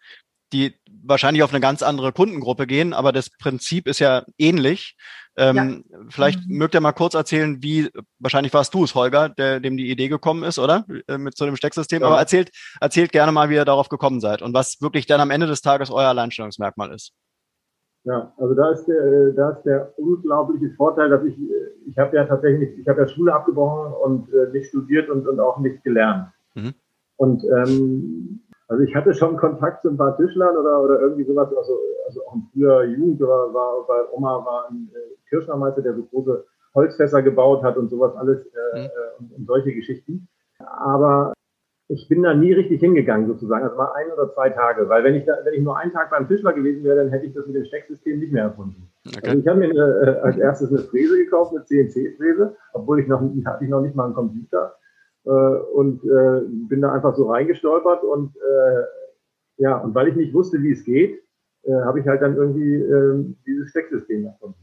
[0.53, 4.97] die wahrscheinlich auf eine ganz andere Kundengruppe gehen, aber das Prinzip ist ja ähnlich.
[5.37, 5.99] Ähm, ja.
[6.09, 6.57] Vielleicht mhm.
[6.57, 10.09] mögt ihr mal kurz erzählen, wie, wahrscheinlich warst du es, Holger, der, dem die Idee
[10.09, 10.85] gekommen ist, oder?
[11.09, 12.03] Äh, mit so einem Stecksystem.
[12.03, 12.09] Ja.
[12.09, 15.31] Aber erzählt, erzählt gerne mal, wie ihr darauf gekommen seid und was wirklich dann am
[15.31, 17.13] Ende des Tages euer Alleinstellungsmerkmal ist.
[18.05, 21.35] Ja, also da ist der, da ist der unglaubliche Vorteil, dass ich,
[21.87, 25.39] ich habe ja tatsächlich, ich habe ja Schule abgebrochen und äh, nicht studiert und, und
[25.39, 26.29] auch nicht gelernt.
[26.55, 26.75] Mhm.
[27.17, 31.49] Und ähm, also ich hatte schon Kontakt zu ein paar Tischlern oder, oder irgendwie sowas,
[31.57, 35.95] also, also auch in früher Jugend oder war, weil Oma war ein äh, Kirschnermeister, der
[35.95, 36.45] so große
[36.77, 38.85] Holzfässer gebaut hat und sowas alles äh, mhm.
[38.85, 40.29] Äh, und, und, solche Geschichten.
[40.61, 41.33] Aber
[41.89, 45.17] ich bin da nie richtig hingegangen sozusagen, also mal ein oder zwei Tage, weil wenn
[45.17, 47.49] ich da, wenn ich nur einen Tag beim Tischler gewesen wäre, dann hätte ich das
[47.49, 48.89] mit dem Stecksystem nicht mehr erfunden.
[49.05, 49.31] Okay.
[49.31, 53.09] Also ich habe mir eine, äh, als erstes eine Fräse gekauft, eine CNC-Fräse, obwohl ich
[53.09, 54.77] noch hatte ich noch nicht mal einen Computer
[55.31, 58.83] äh, und äh, bin da einfach so reingestolpert und äh,
[59.59, 61.23] ja, und weil ich nicht wusste, wie es geht,
[61.63, 64.59] äh, habe ich halt dann irgendwie äh, dieses Stecksystem erfunden.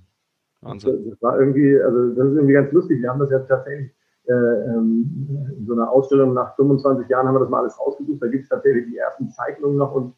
[0.62, 1.10] Wahnsinn.
[1.10, 3.02] Das war irgendwie, also das ist irgendwie ganz lustig.
[3.02, 3.92] Wir haben das ja tatsächlich
[4.28, 8.22] äh, ähm, in so einer Ausstellung nach 25 Jahren haben wir das mal alles rausgesucht.
[8.22, 10.16] Da gibt es tatsächlich die ersten Zeichnungen noch und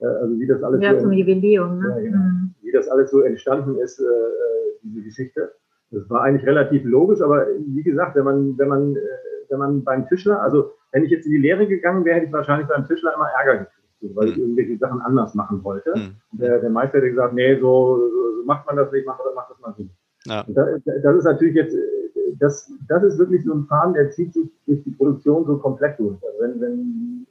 [0.00, 1.88] äh, also wie das alles ja, so, zum Jubiläum, ne?
[1.88, 2.54] ja, genau, mhm.
[2.62, 5.52] wie das alles so entstanden ist, äh, äh, diese Geschichte.
[5.90, 9.00] Das war eigentlich relativ logisch, aber wie gesagt, wenn man, wenn man äh,
[9.52, 12.32] wenn man beim Tischler, also wenn ich jetzt in die Lehre gegangen wäre, hätte ich
[12.32, 14.42] wahrscheinlich beim Tischler immer Ärger gekriegt, weil ich mhm.
[14.42, 15.92] irgendwelche Sachen anders machen wollte.
[15.94, 16.16] Mhm.
[16.32, 19.60] Der, der, Meister hätte gesagt, nee, so, so, macht man das nicht, mach, mach das
[19.60, 19.84] mal so.
[20.24, 20.44] Ja.
[20.48, 20.68] Das,
[21.02, 21.76] das ist natürlich jetzt,
[22.38, 25.98] das, das ist wirklich so ein Faden, der zieht sich durch die Produktion so komplett
[25.98, 26.16] durch.
[26.24, 27.26] Also wenn, wenn,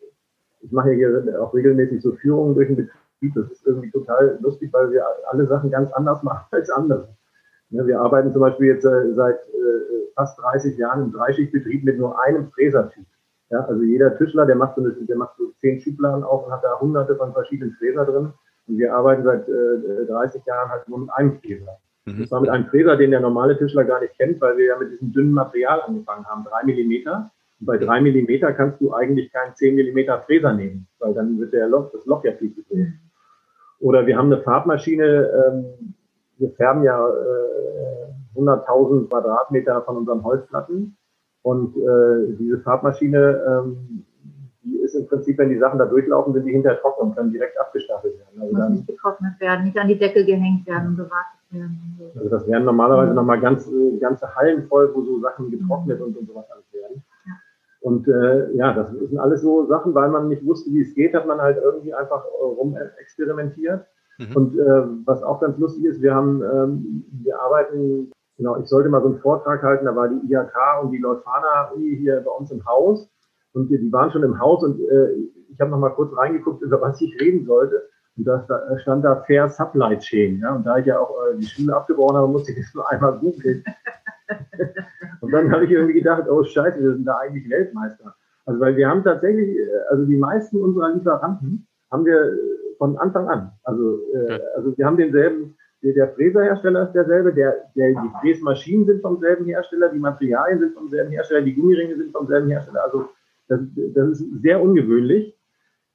[0.62, 4.72] ich mache hier auch regelmäßig so Führungen durch den Betrieb, das ist irgendwie total lustig,
[4.72, 7.10] weil wir alle Sachen ganz anders machen als andere.
[7.72, 11.98] Ja, wir arbeiten zum Beispiel jetzt äh, seit äh, fast 30 Jahren im Dreischichtbetrieb mit
[11.98, 13.06] nur einem Fräsertyp.
[13.50, 16.54] Ja, also jeder Tischler, der macht so, eine, der macht so zehn Schubladen auf und
[16.54, 18.34] hat da hunderte von verschiedenen Fräser drin.
[18.68, 21.78] Und wir arbeiten seit äh, 30 Jahren halt nur mit einem Fräser.
[22.06, 22.22] Mhm.
[22.22, 24.78] Das war mit einem Fräser, den der normale Tischler gar nicht kennt, weil wir ja
[24.78, 27.30] mit diesem dünnen Material angefangen haben, drei Millimeter.
[27.60, 31.54] Und bei drei Millimeter kannst du eigentlich keinen zehn Millimeter Fräser nehmen, weil dann wird
[31.54, 32.88] der Loch, das Loch ja viel zu groß.
[33.80, 35.94] Oder wir haben eine Farbmaschine, ähm,
[36.42, 40.98] wir färben ja äh, 100.000 Quadratmeter von unseren Holzplatten
[41.44, 44.06] und äh, diese Farbmaschine, ähm,
[44.64, 47.32] die ist im Prinzip, wenn die Sachen da durchlaufen, sind die hinterher trocken und können
[47.32, 48.42] direkt abgestapelt werden.
[48.42, 52.00] Also Muss dann, nicht getrocknet werden, nicht an die Decke gehängt werden und gewartet werden.
[52.16, 53.16] Also das wären normalerweise mhm.
[53.16, 56.06] nochmal ganz, ganze Hallen voll, wo so Sachen getrocknet mhm.
[56.06, 57.04] und, und sowas alles werden.
[57.26, 57.34] Ja.
[57.82, 61.16] Und äh, ja, das sind alles so Sachen, weil man nicht wusste, wie es geht,
[61.16, 63.86] hat man halt irgendwie einfach rum experimentiert.
[64.30, 64.36] Mhm.
[64.36, 68.90] Und äh, was auch ganz lustig ist, wir haben, ähm, wir arbeiten, genau, ich sollte
[68.90, 72.32] mal so einen Vortrag halten, da war die IHK und die Leuphana Uni hier bei
[72.32, 73.10] uns im Haus
[73.54, 75.14] und die, die waren schon im Haus und äh,
[75.50, 77.88] ich habe noch mal kurz reingeguckt, über was ich reden sollte.
[78.18, 78.46] Und da
[78.80, 80.40] stand da Fair Supply Chain.
[80.40, 80.56] Ja?
[80.56, 83.18] Und da ich ja auch äh, die Schule abgebrochen habe, musste ich das nur einmal
[83.20, 83.64] googeln.
[85.22, 88.16] und dann habe ich irgendwie gedacht, oh Scheiße, wir sind da eigentlich Weltmeister.
[88.46, 92.38] Also weil wir haben tatsächlich, äh, also die meisten unserer Lieferanten haben wir
[92.82, 93.52] von Anfang an.
[93.64, 99.04] Also, äh, also wir haben denselben, der, Fräserhersteller ist derselbe, der, der, die Fräsmaschinen sind
[99.04, 102.84] vom selben Hersteller, die Materialien sind vom selben Hersteller, die Gummiringe sind vom selben Hersteller.
[102.84, 103.06] Also
[103.48, 103.60] das,
[103.94, 105.38] das ist sehr ungewöhnlich.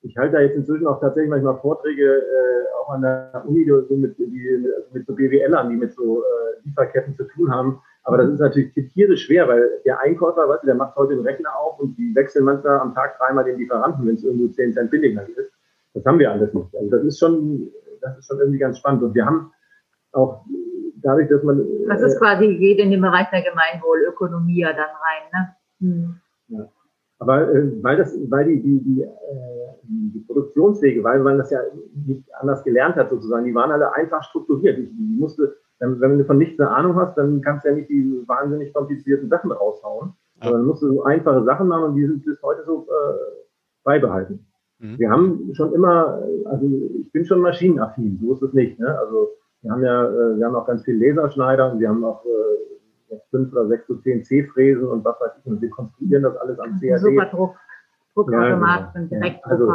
[0.02, 3.96] Ich halte da jetzt inzwischen auch tatsächlich manchmal Vorträge äh, auch an der Uni so
[3.96, 7.80] mit, die, mit so BWLern, die mit so äh, Lieferketten zu tun haben.
[8.04, 11.26] Aber das ist natürlich tierisch schwer, weil der Einkäufer, weißt du, der macht heute den
[11.26, 14.72] Rechner auf und die wechseln manchmal am Tag dreimal den Lieferanten, wenn es irgendwo 10
[14.72, 15.55] Cent billiger ist.
[15.96, 16.76] Das haben wir alles nicht.
[16.76, 17.70] Also das ist schon,
[18.02, 19.02] das ist schon irgendwie ganz spannend.
[19.02, 19.50] Und wir haben
[20.12, 20.44] auch
[20.96, 21.66] dadurch, dass man.
[21.88, 25.56] Das ist äh, quasi geht in den Bereich der Gemeinwohlökonomie ja dann rein, ne?
[25.80, 26.20] Hm.
[26.48, 26.68] Ja.
[27.18, 29.08] Aber äh, weil das, weil die, die, die, äh,
[29.84, 31.60] die Produktionswege, weil man das ja
[32.06, 34.78] nicht anders gelernt hat sozusagen, die waren alle einfach strukturiert.
[34.78, 37.74] Ich, ich musste, wenn, wenn du von nichts eine Ahnung hast, dann kannst du ja
[37.74, 40.12] nicht die wahnsinnig komplizierten Sachen raushauen.
[40.42, 40.50] Ja.
[40.50, 43.44] Sondern musst du so einfache Sachen machen und die sind bis heute so äh,
[43.82, 44.46] beibehalten.
[44.78, 44.98] Mhm.
[44.98, 46.66] Wir haben schon immer, also
[47.00, 48.78] ich bin schon maschinenaffin, so ist es nicht.
[48.78, 48.98] Ne?
[48.98, 49.28] Also
[49.62, 53.16] wir haben ja, äh, wir haben auch ganz viel Laserschneider und wir haben auch äh,
[53.30, 55.46] fünf oder sechs zu zehn C-Fräsen und was weiß ich.
[55.46, 57.00] Und wir konstruieren das alles am CAD.
[57.00, 57.56] Super Druck,
[58.14, 59.08] Druckautomat ja, genau.
[59.08, 59.72] direkt ja, also,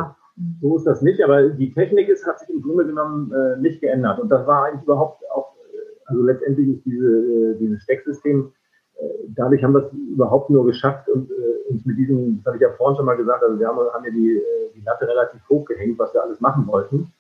[0.62, 3.82] So ist das nicht, aber die Technik ist, hat sich im Grunde genommen äh, nicht
[3.82, 4.20] geändert.
[4.20, 8.52] Und das war eigentlich überhaupt auch, äh, also letztendlich ist diese, äh, dieses Stecksystem,
[8.96, 11.30] äh, dadurch haben wir es überhaupt nur geschafft und
[11.72, 14.06] uns mit diesem, das habe ich ja vorhin schon mal gesagt, also wir haben, haben
[14.06, 14.42] ja die,
[14.76, 17.12] die Latte relativ hoch gehängt, was wir alles machen wollten.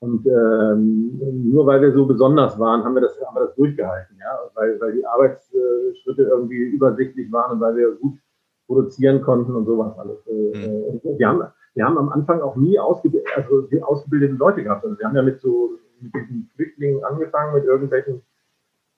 [0.00, 4.16] Und ähm, nur weil wir so besonders waren, haben wir das, haben wir das durchgehalten,
[4.18, 8.18] ja, weil, weil die Arbeitsschritte irgendwie übersichtlich waren und weil wir gut
[8.66, 10.26] produzieren konnten und sowas alles.
[10.26, 11.00] Äh, mhm.
[11.02, 11.42] Und wir haben,
[11.74, 14.84] wir haben am Anfang auch nie ausgebildet, also ausgebildete Leute gehabt.
[14.84, 18.22] Also wir haben ja mit so mit diesen Flüchtlingen angefangen, mit irgendwelchen,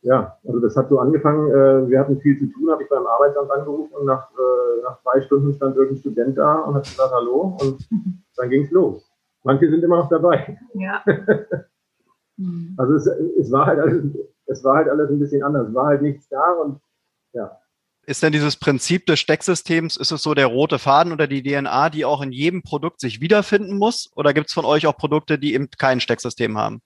[0.02, 3.06] ja, also das hat so angefangen, äh, wir hatten viel zu tun, habe ich beim
[3.06, 7.12] Arbeitsamt angerufen und nach, äh, nach zwei Stunden stand irgendein Student da und hat gesagt,
[7.12, 7.88] hallo und
[8.36, 9.10] dann ging es los.
[9.42, 10.58] Manche sind immer noch dabei.
[10.74, 11.04] Ja.
[12.76, 14.04] also es, es, war halt alles,
[14.46, 15.68] es war halt alles ein bisschen anders.
[15.68, 16.80] Es war halt nichts da und
[17.32, 17.58] ja.
[18.06, 21.90] Ist denn dieses Prinzip des Stecksystems, ist es so der rote Faden oder die DNA,
[21.90, 24.12] die auch in jedem Produkt sich wiederfinden muss?
[24.14, 26.80] Oder gibt es von euch auch Produkte, die eben kein Stecksystem haben?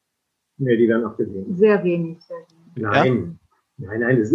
[0.57, 1.59] Nee, die werden abgelehnt.
[1.59, 2.23] Sehr wenig.
[2.23, 2.60] Sehr wenig.
[2.77, 3.39] Nein.
[3.79, 3.89] Ja?
[3.89, 4.35] Nein, nein, das,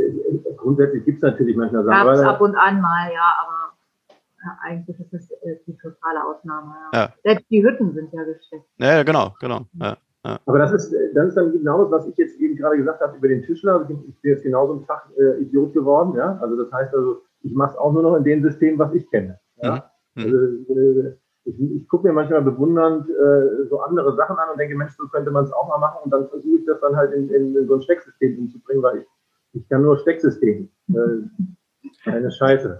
[0.57, 2.07] grundsätzlich gibt es natürlich manchmal Sachen.
[2.07, 3.65] Gab es ab und an mal, ja, aber
[4.61, 6.73] eigentlich ist das äh, die totale Ausnahme.
[6.93, 6.99] Ja.
[6.99, 7.13] Ja.
[7.23, 8.65] Selbst die Hütten sind ja gesteckt.
[8.77, 9.65] Ja, genau, genau.
[9.73, 9.97] Ja,
[10.45, 13.17] Aber das ist, das ist dann genau das, was ich jetzt eben gerade gesagt habe
[13.17, 13.81] über den Tischler.
[13.81, 16.15] Ich bin jetzt genauso ein Fachidiot geworden.
[16.17, 16.37] Ja?
[16.41, 19.09] Also das heißt also, ich mache es auch nur noch in dem System, was ich
[19.09, 19.39] kenne.
[19.57, 19.91] Ja?
[20.15, 20.23] Mhm.
[20.23, 20.33] mhm.
[20.33, 20.37] Also,
[20.73, 24.93] äh, ich, ich gucke mir manchmal bewundernd äh, so andere Sachen an und denke, Mensch,
[24.97, 27.29] so könnte man es auch mal machen und dann versuche ich das dann halt in,
[27.29, 29.05] in, in, so ein Stecksystem umzubringen, weil ich,
[29.53, 30.69] ich kann nur Stecksystem.
[30.89, 32.79] Äh, eine Scheiße.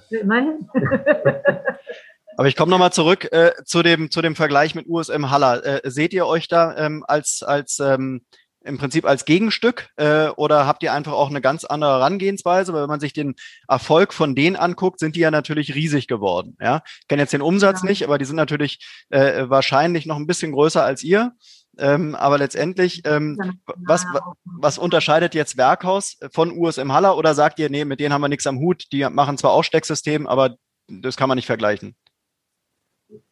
[2.38, 5.66] Aber ich komme nochmal zurück äh, zu, dem, zu dem Vergleich mit USM Haller.
[5.66, 8.26] Äh, seht ihr euch da ähm, als, als ähm,
[8.66, 12.74] im Prinzip als Gegenstück äh, oder habt ihr einfach auch eine ganz andere Herangehensweise?
[12.74, 13.36] Weil wenn man sich den
[13.68, 16.58] Erfolg von denen anguckt, sind die ja natürlich riesig geworden.
[16.60, 17.90] Ja, ich kenne jetzt den Umsatz ja.
[17.90, 21.34] nicht, aber die sind natürlich äh, wahrscheinlich noch ein bisschen größer als ihr.
[21.78, 23.38] Ähm, aber letztendlich, ähm,
[23.76, 24.06] was,
[24.46, 28.30] was unterscheidet jetzt Werkhaus von USM Haller oder sagt ihr, nee, mit denen haben wir
[28.30, 30.56] nichts am Hut, die machen zwar auch Stecksystem, aber
[30.88, 31.96] das kann man nicht vergleichen?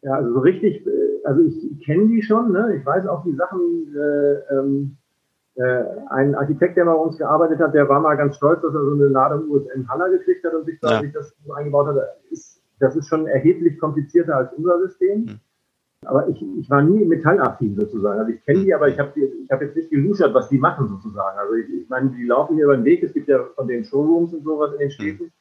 [0.02, 2.78] Ja, also so richtig, äh, also ich kenne die schon, ne?
[2.80, 4.98] ich weiß auch die Sachen, äh, ähm,
[5.55, 8.83] äh, ein Architekt, der bei uns gearbeitet hat, der war mal ganz stolz, dass er
[8.83, 10.99] so eine Ladung USM Haller gekriegt hat und sich, ja.
[10.99, 11.97] sich das so eingebaut hat.
[12.31, 15.27] Ist, das ist schon erheblich komplizierter als unser System.
[15.27, 15.39] Hm.
[16.05, 18.19] Aber ich, ich war nie metallaffin sozusagen.
[18.19, 20.89] Also ich kenne die, aber ich habe ich hab jetzt nicht geluschert, was die machen
[20.89, 21.37] sozusagen.
[21.37, 23.03] Also ich, ich meine, die laufen hier über den Weg.
[23.03, 25.31] Es gibt ja von den Showrooms und sowas in den Städten.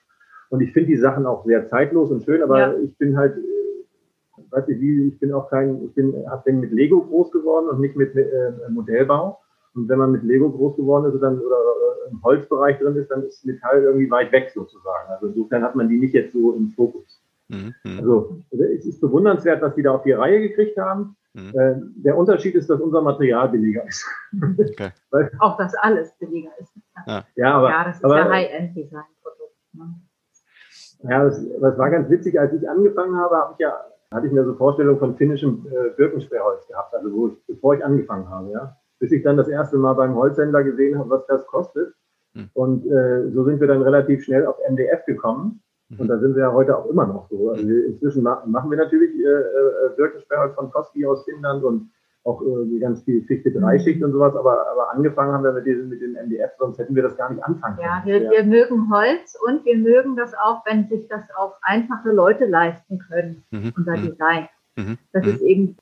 [0.50, 2.74] Und ich finde die Sachen auch sehr zeitlos und schön, aber ja.
[2.76, 6.60] ich bin halt, äh, weiß ich wie, ich bin auch kein, ich bin, hab, bin
[6.60, 9.41] mit Lego groß geworden und nicht mit, mit äh, Modellbau.
[9.74, 11.56] Und wenn man mit Lego groß geworden ist dann, oder
[12.10, 15.10] im Holzbereich drin ist, dann ist Metall irgendwie weit weg sozusagen.
[15.10, 17.22] Also insofern hat man die nicht jetzt so im Fokus.
[17.48, 17.74] Mhm.
[17.84, 21.16] Also, also es ist bewundernswert, was die da auf die Reihe gekriegt haben.
[21.34, 21.52] Mhm.
[21.58, 24.06] Äh, der Unterschied ist, dass unser Material billiger ist.
[24.34, 24.90] Okay.
[25.10, 26.72] Weil, Auch dass alles billiger ist.
[27.06, 29.56] Ja, ja aber, ja, das ist aber, ja High-End-Design-Produkt.
[29.72, 29.94] Ne?
[31.04, 32.38] Ja, das, das, war ganz witzig.
[32.38, 33.72] Als ich angefangen habe, habe ich ja,
[34.12, 37.84] hatte ich mir so Vorstellungen von finnischem äh, Birkensperrholz gehabt, also wo ich, bevor ich
[37.84, 38.76] angefangen habe, ja.
[39.02, 41.92] Bis ich dann das erste Mal beim Holzhändler gesehen habe, was das kostet.
[42.34, 42.50] Mhm.
[42.54, 45.60] Und äh, so sind wir dann relativ schnell auf MDF gekommen.
[45.98, 47.50] Und da sind wir ja heute auch immer noch so.
[47.50, 51.90] Also inzwischen machen wir natürlich äh, äh, Birkensperrholz von Koski aus Finnland und
[52.24, 55.88] auch irgendwie ganz viel Fichte Dreischicht und sowas, aber, aber angefangen haben wir mit, diesem,
[55.88, 57.88] mit dem MDF, sonst hätten wir das gar nicht anfangen können.
[57.88, 62.10] Ja, wir, wir mögen Holz und wir mögen das auch, wenn sich das auch einfache
[62.10, 63.72] Leute leisten können, mhm.
[63.76, 64.02] unser mhm.
[64.02, 64.48] Design.
[64.76, 64.98] Mhm.
[65.12, 65.76] Das ist eben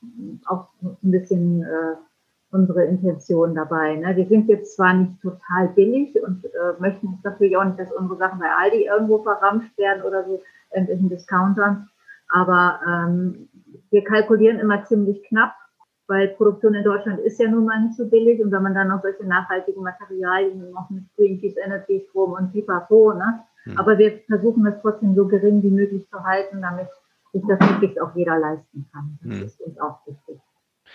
[0.46, 1.96] auch ein bisschen äh,
[2.52, 3.96] unsere Intention dabei.
[3.96, 4.16] Ne?
[4.16, 7.92] Wir sind jetzt zwar nicht total billig und äh, möchten uns natürlich auch nicht, dass
[7.92, 10.40] unsere Sachen bei Aldi irgendwo verramscht werden oder so,
[10.74, 11.88] irgendwelchen Discountern,
[12.28, 13.48] aber ähm,
[13.90, 15.54] wir kalkulieren immer ziemlich knapp
[16.10, 18.88] weil Produktion in Deutschland ist ja nun mal nicht so billig und wenn man dann
[18.88, 23.44] noch solche nachhaltigen Materialien noch mit Greenpeace Energy Strom und Pipapo, ne?
[23.64, 23.78] Mhm.
[23.78, 26.88] Aber wir versuchen es trotzdem so gering wie möglich zu halten, damit
[27.32, 29.18] sich das möglichst auch jeder leisten kann.
[29.22, 29.42] Das mhm.
[29.44, 30.29] ist uns auch wichtig.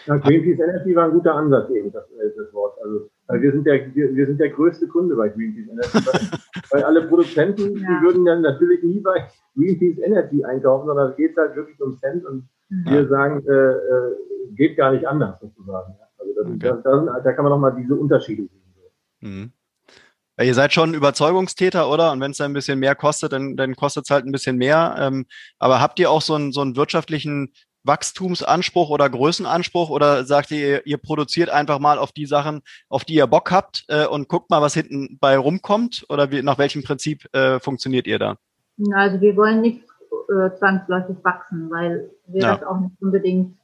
[0.05, 2.77] Ja, Greenpeace Energy war ein guter Ansatz eben, das, äh, das Wort.
[2.83, 6.21] Also, weil wir sind der, wir, wir sind der größte Kunde bei Greenpeace Energy, weil,
[6.71, 7.87] weil alle Produzenten, ja.
[7.87, 11.97] die würden dann natürlich nie bei Greenpeace Energy einkaufen, sondern es geht halt wirklich um
[11.97, 12.47] Cent und
[12.85, 12.91] ja.
[12.91, 14.15] wir sagen, äh, äh,
[14.55, 15.95] geht gar nicht anders sozusagen.
[16.17, 16.81] Also das, okay.
[16.83, 18.61] das, das, da kann man nochmal diese Unterschiede sehen.
[19.21, 19.51] Mhm.
[20.37, 22.11] Ja, ihr seid schon Überzeugungstäter, oder?
[22.11, 24.57] Und wenn es dann ein bisschen mehr kostet, dann, dann kostet es halt ein bisschen
[24.57, 24.95] mehr.
[24.99, 25.25] Ähm,
[25.59, 27.53] aber habt ihr auch so einen, so einen wirtschaftlichen
[27.85, 33.15] Wachstumsanspruch oder Größenanspruch oder sagt ihr, ihr produziert einfach mal auf die Sachen, auf die
[33.15, 36.05] ihr Bock habt äh, und guckt mal, was hinten bei rumkommt?
[36.09, 38.37] Oder wie, nach welchem Prinzip äh, funktioniert ihr da?
[38.93, 39.81] Also wir wollen nicht
[40.29, 42.55] äh, zwangsläufig wachsen, weil wir ja.
[42.55, 43.57] das auch nicht unbedingt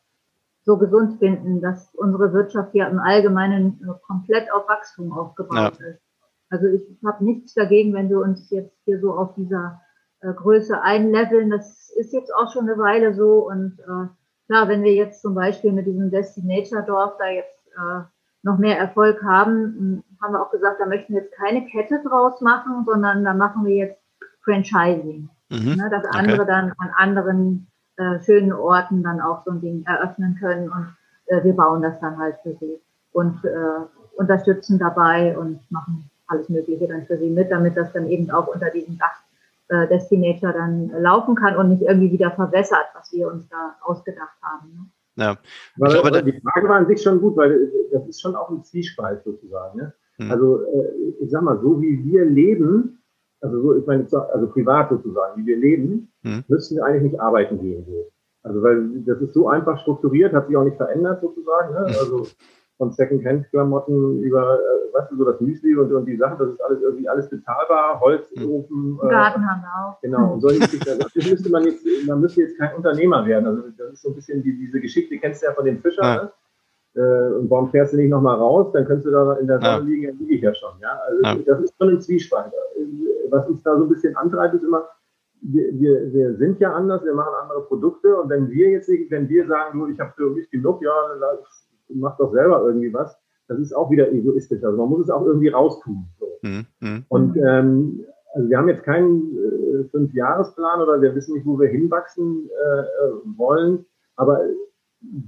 [0.63, 5.87] so gesund finden, dass unsere Wirtschaft ja im Allgemeinen komplett auf Wachstum aufgebaut ja.
[5.87, 6.01] ist.
[6.49, 9.81] Also ich habe nichts dagegen, wenn wir uns jetzt hier so auf dieser
[10.21, 11.49] äh, Größe einleveln.
[11.49, 13.47] Das ist jetzt auch schon eine Weile so.
[13.49, 14.07] Und äh,
[14.47, 18.03] klar, wenn wir jetzt zum Beispiel mit diesem Destinator Dorf da jetzt äh,
[18.43, 22.41] noch mehr Erfolg haben, haben wir auch gesagt, da möchten wir jetzt keine Kette draus
[22.41, 24.01] machen, sondern da machen wir jetzt
[24.43, 25.29] Franchising.
[25.49, 25.75] Mhm.
[25.75, 26.51] Ne, dass andere okay.
[26.51, 31.43] dann an anderen äh, schönen Orten dann auch so ein Ding eröffnen können und äh,
[31.43, 32.79] wir bauen das dann halt für sie
[33.11, 38.07] und äh, unterstützen dabei und machen alles Mögliche dann für sie mit, damit das dann
[38.07, 39.21] eben auch unter diesem Dach
[39.71, 44.37] äh, Destinator dann laufen kann und nicht irgendwie wieder verwässert, was wir uns da ausgedacht
[44.41, 44.69] haben.
[44.73, 45.23] Ne?
[45.23, 45.37] Ja.
[45.77, 48.63] Ich glaube, die Frage war an sich schon gut, weil das ist schon auch ein
[48.63, 49.79] Zwiespalt sozusagen.
[49.79, 49.93] Ne?
[50.17, 50.31] Hm.
[50.31, 53.01] Also äh, ich sag mal, so wie wir leben,
[53.39, 56.43] also so, ich meine, also privat sozusagen, wie wir leben, hm.
[56.47, 57.85] müssten wir eigentlich nicht arbeiten gehen.
[57.85, 58.11] So.
[58.43, 61.73] Also weil das ist so einfach strukturiert, hat sich auch nicht verändert sozusagen.
[61.73, 61.85] Ne?
[61.99, 62.27] Also
[62.81, 66.61] von Second-Hand-Klamotten über, äh, weißt du, so das Müsli und, und die Sachen, das ist
[66.61, 68.99] alles irgendwie alles bezahlbar, Holzofen.
[69.03, 70.01] Äh, Garten haben wir auch.
[70.01, 70.89] Genau, und solche Geschichten.
[70.89, 73.45] Also das müsste man jetzt, man müsste jetzt kein Unternehmer werden.
[73.45, 76.05] Also das ist so ein bisschen die, diese Geschichte, kennst du ja von den Fischern,
[76.05, 76.23] ja.
[76.23, 76.31] ne?
[76.95, 78.71] Äh, und warum fährst du nicht nochmal raus?
[78.73, 79.77] Dann könntest du da in der Sonne ja.
[79.77, 80.71] liegen, dann liege ich ja schon.
[80.81, 80.99] Ja?
[81.05, 81.35] Also ja.
[81.45, 82.51] das ist schon ein Zwiespalt.
[83.29, 84.89] Was uns da so ein bisschen antreibt, ist immer,
[85.43, 89.11] wir, wir, wir sind ja anders, wir machen andere Produkte und wenn wir jetzt nicht,
[89.11, 90.91] wenn wir sagen, du, ich habe für mich genug, ja,
[91.95, 94.63] mach doch selber irgendwie was, das ist auch wieder egoistisch.
[94.63, 96.05] Also man muss es auch irgendwie raustun.
[96.19, 96.27] So.
[96.41, 96.65] Mhm.
[96.79, 97.05] mhm.
[97.09, 101.67] Und ähm, also wir haben jetzt keinen äh, Fünfjahresplan oder wir wissen nicht, wo wir
[101.67, 104.41] hinwachsen äh, wollen, aber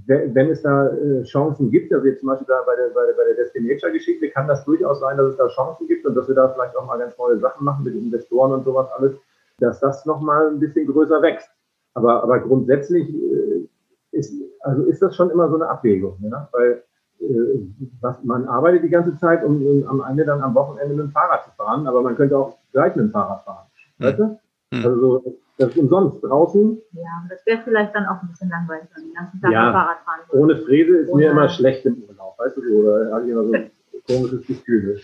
[0.06, 3.14] wenn es da äh, Chancen gibt, also jetzt zum Beispiel da bei der, bei der,
[3.14, 6.36] bei der Destinator-Geschichte, kann das durchaus sein, dass es da Chancen gibt und dass wir
[6.36, 9.16] da vielleicht auch mal ganz neue Sachen machen mit Investoren und sowas alles,
[9.60, 11.50] dass das nochmal ein bisschen größer wächst.
[11.96, 13.68] Aber, aber grundsätzlich äh,
[14.12, 16.48] ist, also ist das schon immer so eine Abwägung, ne?
[16.52, 16.84] weil
[17.20, 17.60] äh,
[18.02, 21.12] was, man arbeitet die ganze Zeit, um, um, am Ende dann am Wochenende mit dem
[21.12, 23.68] Fahrrad zu fahren, aber man könnte auch gleich mit dem Fahrrad fahren.
[23.98, 24.06] Hm.
[24.06, 24.40] Weißt du?
[24.74, 24.86] Hm.
[24.86, 25.24] Also
[25.58, 26.82] das ist umsonst draußen.
[26.94, 29.98] Ja, das wäre vielleicht dann auch ein bisschen langweilig, wenn den ganzen Tag ja, Fahrrad
[30.04, 33.32] fahren Ohne Fräse ist Ohne mir immer schlecht im Urlaub, weißt du, oder habe ich
[33.32, 33.72] immer so ein
[34.08, 35.00] komisches Gefühl,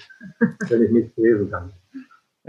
[0.70, 1.72] wenn ich nicht fräsen kann.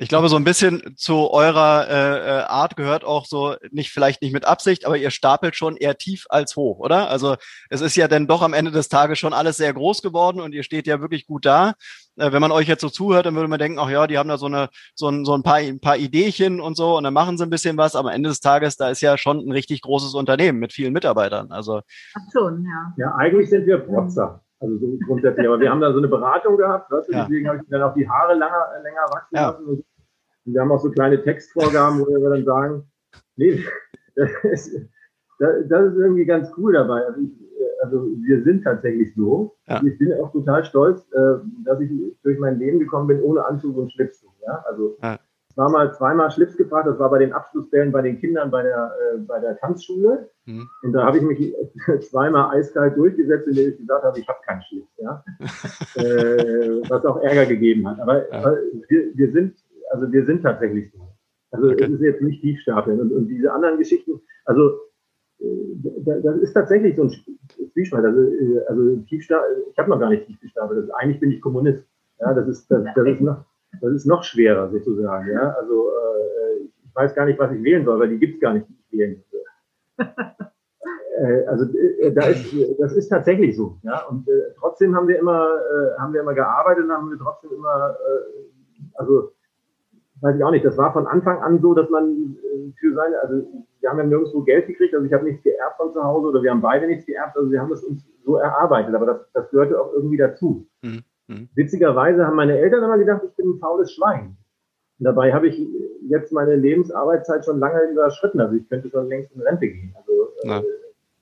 [0.02, 4.22] Ich glaube, so ein bisschen zu eurer äh, äh, Art gehört auch so, nicht vielleicht
[4.22, 7.10] nicht mit Absicht, aber ihr stapelt schon eher tief als hoch, oder?
[7.10, 7.36] Also
[7.68, 10.54] es ist ja dann doch am Ende des Tages schon alles sehr groß geworden und
[10.54, 11.74] ihr steht ja wirklich gut da.
[12.16, 14.30] Äh, wenn man euch jetzt so zuhört, dann würde man denken, ach ja, die haben
[14.30, 17.12] da so eine so ein, so ein paar ein paar Ideechen und so und dann
[17.12, 17.94] machen sie ein bisschen was.
[17.94, 20.94] Aber am Ende des Tages, da ist ja schon ein richtig großes Unternehmen mit vielen
[20.94, 21.52] Mitarbeitern.
[21.52, 21.82] Also
[22.14, 22.94] ach schon, ja.
[22.96, 24.40] Ja, eigentlich sind wir Protzer.
[24.60, 25.46] Also so grundsätzlich.
[25.46, 27.12] Aber wir haben da so eine Beratung gehabt, weißt du?
[27.12, 27.22] Ja.
[27.22, 29.50] deswegen habe ich dann auch die Haare länger, länger wachsen ja.
[29.50, 29.66] lassen.
[29.66, 29.84] Und
[30.44, 32.84] wir haben auch so kleine Textvorgaben, wo wir dann sagen,
[33.36, 33.64] nee,
[34.16, 34.88] das ist,
[35.38, 37.06] das ist irgendwie ganz cool dabei.
[37.06, 37.30] Also, ich,
[37.82, 39.56] also wir sind tatsächlich so.
[39.66, 39.82] Ja.
[39.82, 41.90] Ich bin auch total stolz, äh, dass ich
[42.22, 44.24] durch mein Leben gekommen bin ohne Anzug und Schlips.
[44.46, 44.62] Ja?
[44.68, 45.18] Also ja.
[45.56, 48.92] War mal zweimal Schlips gebracht, das war bei den Abschlussbällen bei den Kindern bei der,
[49.14, 50.30] äh, bei der Tanzschule.
[50.46, 50.68] Mhm.
[50.82, 51.54] Und da habe ich mich
[52.10, 54.96] zweimal eiskalt durchgesetzt, indem ich gesagt habe, ich habe keinen Schlips.
[54.98, 55.24] Ja?
[55.96, 58.00] äh, was auch Ärger gegeben hat.
[58.00, 58.54] Aber ja.
[58.88, 59.56] wir, wir sind
[59.90, 61.00] also wir sind tatsächlich so.
[61.50, 61.84] Also okay.
[61.84, 63.00] es ist jetzt nicht Tiefstapeln.
[63.00, 64.78] Und, und diese anderen Geschichten, also
[66.04, 67.10] das ist tatsächlich so ein
[67.72, 68.04] Zwiespalt.
[68.04, 68.20] Also,
[68.68, 70.90] also Tiefstapel, ich habe noch gar nicht tief gestapelt.
[70.94, 71.84] Eigentlich bin ich Kommunist.
[72.20, 73.44] Ja, das ist, das, das ist noch,
[73.80, 75.30] das ist noch schwerer sozusagen.
[75.30, 78.40] Ja, also äh, ich weiß gar nicht, was ich wählen soll, weil die gibt es
[78.40, 79.24] gar nicht, die ich wählen
[81.18, 83.78] äh, also äh, da ist, das ist tatsächlich so.
[83.82, 87.18] Ja, und äh, trotzdem haben wir immer, äh, haben wir immer gearbeitet und haben wir
[87.18, 89.32] trotzdem immer, äh, also
[90.22, 92.36] weiß ich auch nicht, das war von Anfang an so, dass man
[92.78, 93.46] für seine, also
[93.80, 96.42] wir haben ja nirgendwo Geld gekriegt, also ich habe nichts geerbt von zu Hause oder
[96.42, 99.50] wir haben beide nichts geerbt, also wir haben es uns so erarbeitet, aber das, das
[99.50, 100.66] gehörte auch irgendwie dazu.
[100.82, 101.02] Mhm.
[101.30, 101.48] Mhm.
[101.54, 104.36] Witzigerweise haben meine Eltern immer gedacht, ich bin ein faules Schwein.
[104.98, 105.66] Und dabei habe ich
[106.08, 109.94] jetzt meine Lebensarbeitszeit schon lange überschritten, also ich könnte schon längst in Rente gehen.
[109.96, 110.12] Also
[110.42, 110.62] äh,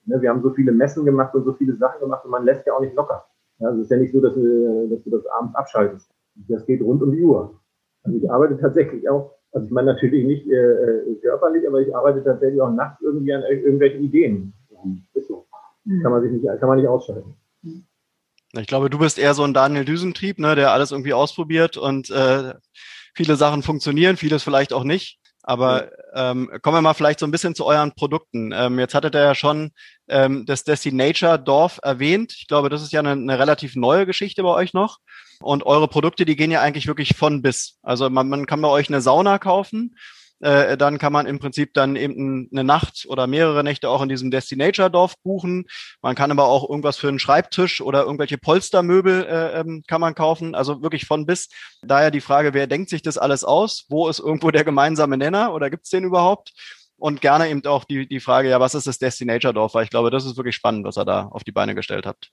[0.06, 2.66] ne, wir haben so viele Messen gemacht und so viele Sachen gemacht und man lässt
[2.66, 3.24] ja auch nicht locker.
[3.58, 6.10] Ja, also es ist ja nicht so, dass, du, dass du das abends abschaltest.
[6.48, 7.60] Das geht rund um die Uhr.
[8.02, 11.94] Also ich arbeite tatsächlich auch also ich meine natürlich nicht äh, äh, körperlich, aber ich
[11.94, 14.52] arbeite tatsächlich auch nachts irgendwie an irgendwelchen Ideen.
[15.14, 15.46] Ist so.
[15.84, 16.02] Mhm.
[16.02, 17.34] Kann man sich nicht, kann man nicht ausschalten.
[18.52, 22.10] Ich glaube, du bist eher so ein Daniel Düsentrieb, ne, der alles irgendwie ausprobiert und
[22.10, 22.54] äh,
[23.14, 25.18] viele Sachen funktionieren, vieles vielleicht auch nicht.
[25.42, 28.52] Aber ähm, kommen wir mal vielleicht so ein bisschen zu euren Produkten.
[28.52, 29.70] Ähm, jetzt hattet ihr ja schon
[30.08, 32.34] ähm, das Destinature Dorf erwähnt.
[32.36, 34.98] Ich glaube, das ist ja eine, eine relativ neue Geschichte bei euch noch.
[35.40, 37.78] Und eure Produkte, die gehen ja eigentlich wirklich von bis.
[37.82, 39.96] Also man, man kann bei euch eine Sauna kaufen.
[40.40, 44.08] Äh, dann kann man im Prinzip dann eben eine Nacht oder mehrere Nächte auch in
[44.08, 45.66] diesem Destinature-Dorf buchen.
[46.00, 50.14] Man kann aber auch irgendwas für einen Schreibtisch oder irgendwelche Polstermöbel äh, ähm, kann man
[50.14, 50.54] kaufen.
[50.54, 51.48] Also wirklich von bis.
[51.82, 53.86] Daher die Frage, wer denkt sich das alles aus?
[53.88, 56.52] Wo ist irgendwo der gemeinsame Nenner oder gibt es den überhaupt?
[56.96, 59.74] Und gerne eben auch die, die Frage, ja, was ist das Destinature-Dorf?
[59.74, 62.32] Weil ich glaube, das ist wirklich spannend, was ihr da auf die Beine gestellt habt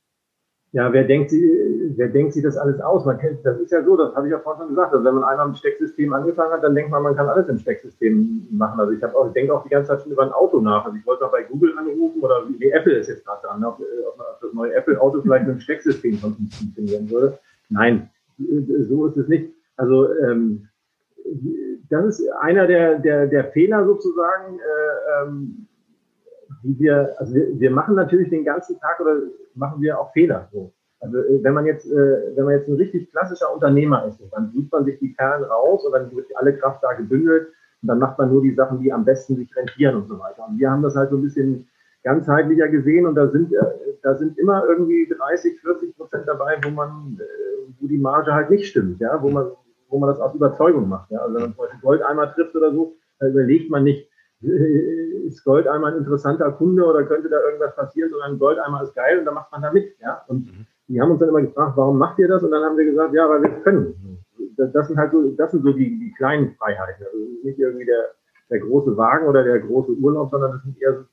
[0.75, 3.05] ja, wer denkt, wer denkt sich das alles aus?
[3.05, 4.91] Man kennt, das ist ja so, das habe ich ja vorhin schon gesagt.
[4.91, 7.57] Also wenn man einmal im Stecksystem angefangen hat, dann denkt man, man kann alles im
[7.59, 8.77] Stecksystem machen.
[8.81, 10.83] Also ich habe auch, ich denke auch die ganze Zeit schon über ein Auto nach.
[10.83, 13.79] Also ich wollte noch bei Google anrufen oder wie Apple ist jetzt gerade dran, ob,
[13.79, 17.39] ob das neue Apple-Auto vielleicht mit dem Stecksystem funktionieren würde.
[17.69, 19.53] Nein, so ist es nicht.
[19.77, 20.67] Also ähm,
[21.89, 25.67] das ist einer der, der, der Fehler sozusagen, äh, ähm,
[26.65, 29.17] wie wir, also wir, wir machen natürlich den ganzen Tag oder
[29.53, 30.49] machen wir auch Fehler.
[30.51, 30.73] So.
[30.99, 34.51] Also äh, wenn man jetzt, äh, wenn man jetzt ein richtig klassischer Unternehmer ist, dann
[34.51, 37.47] sucht man sich die Perlen raus und dann wird alle Kraft da gebündelt
[37.81, 40.47] und dann macht man nur die Sachen, die am besten sich rentieren und so weiter.
[40.47, 41.67] Und wir haben das halt so ein bisschen
[42.03, 43.61] ganzheitlicher gesehen und da sind, äh,
[44.01, 47.19] da sind immer irgendwie 30, 40 Prozent dabei, wo man,
[47.79, 49.51] wo die Marge halt nicht stimmt, ja, wo man,
[49.89, 51.11] wo man das aus Überzeugung macht.
[51.11, 51.19] Ja.
[51.19, 54.09] Also wenn man zum Beispiel Gold einmal trifft oder so, dann überlegt man nicht,
[54.41, 58.95] ist Gold einmal ein interessanter Kunde oder könnte da irgendwas passieren, sondern Gold einmal ist
[58.95, 59.97] geil und da macht man da mit.
[60.01, 60.23] Ja?
[60.27, 60.65] Und mhm.
[60.87, 62.43] die haben uns dann immer gefragt, warum macht ihr das?
[62.43, 64.19] Und dann haben wir gesagt, ja, weil wir es können.
[64.57, 67.05] Das, das, sind halt so, das sind so die, die kleinen Freiheiten.
[67.05, 68.11] Also nicht irgendwie der,
[68.49, 71.05] der große Wagen oder der große Urlaub, sondern das sind eher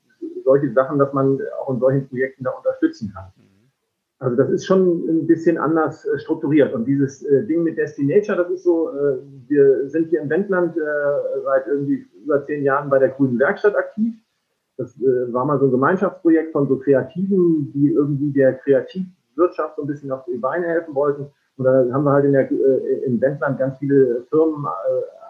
[0.43, 3.31] solche Sachen, dass man auch in solchen Projekten da unterstützen kann.
[4.23, 6.73] Also das ist schon ein bisschen anders äh, strukturiert.
[6.73, 9.17] Und dieses äh, Ding mit Destinature, das ist so, äh,
[9.49, 10.81] wir sind hier im Wendland äh,
[11.43, 14.15] seit irgendwie über zehn Jahren bei der Grünen Werkstatt aktiv.
[14.77, 19.83] Das äh, war mal so ein Gemeinschaftsprojekt von so Kreativen, die irgendwie der Kreativwirtschaft so
[19.83, 21.27] ein bisschen auf die Beine helfen wollten.
[21.57, 24.65] Und da haben wir halt in der, äh, im Wendland ganz viele Firmen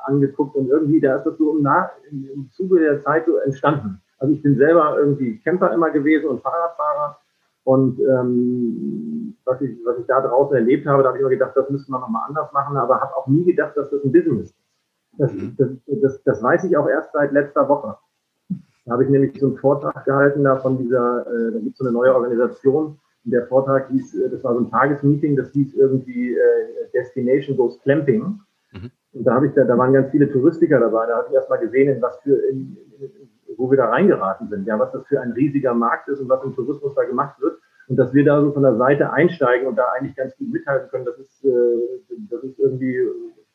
[0.05, 4.01] angeguckt und irgendwie, da ist das so im, Nach im Zuge der Zeit so entstanden.
[4.19, 7.17] Also ich bin selber irgendwie Camper immer gewesen und Fahrradfahrer
[7.63, 11.53] und ähm, was, ich, was ich da draußen erlebt habe, da habe ich immer gedacht,
[11.55, 14.49] das müsste man nochmal anders machen, aber habe auch nie gedacht, dass das ein Business
[14.49, 14.55] ist.
[15.17, 15.55] Das, mhm.
[15.57, 15.69] das,
[16.01, 17.97] das, das weiß ich auch erst seit letzter Woche.
[18.85, 21.77] Da habe ich nämlich so einen Vortrag gehalten, da von dieser, äh, da gibt es
[21.77, 22.99] so eine neue Organisation.
[23.25, 26.39] Und der Vortrag hieß, äh, das war so ein Tagesmeeting, das hieß irgendwie äh,
[26.93, 28.41] Destination Goes Clamping.
[28.71, 28.91] Mhm.
[29.13, 31.05] Und da habe ich da, da waren ganz viele Touristiker dabei.
[31.05, 33.11] Da habe ich erst mal gesehen, in was für, in, in,
[33.57, 36.43] wo wir da reingeraten sind, ja, was das für ein riesiger Markt ist und was
[36.43, 37.59] im Tourismus da gemacht wird.
[37.87, 40.89] Und dass wir da so von der Seite einsteigen und da eigentlich ganz gut mithalten
[40.89, 41.77] können, das ist, äh,
[42.29, 42.97] das ist irgendwie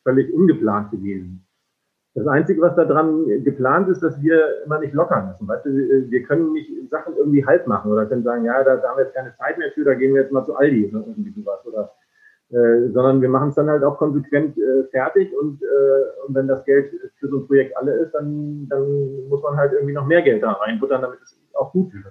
[0.03, 1.45] völlig ungeplant gewesen.
[2.15, 5.47] Das Einzige, was da dran geplant ist, dass wir immer nicht lockern lassen.
[5.47, 8.89] Weißt du, wir können nicht Sachen irgendwie halb machen oder können sagen, ja, da, da
[8.89, 11.05] haben wir jetzt keine Zeit mehr für, da gehen wir jetzt mal zu Aldi oder
[11.05, 11.65] irgendwie sowas.
[11.65, 11.91] Oder
[12.51, 16.47] äh, sondern wir machen es dann halt auch konsequent äh, fertig und, äh, und wenn
[16.47, 20.07] das Geld für so ein Projekt alle ist, dann, dann muss man halt irgendwie noch
[20.07, 22.05] mehr Geld da reinbuttern, damit es auch gut wird.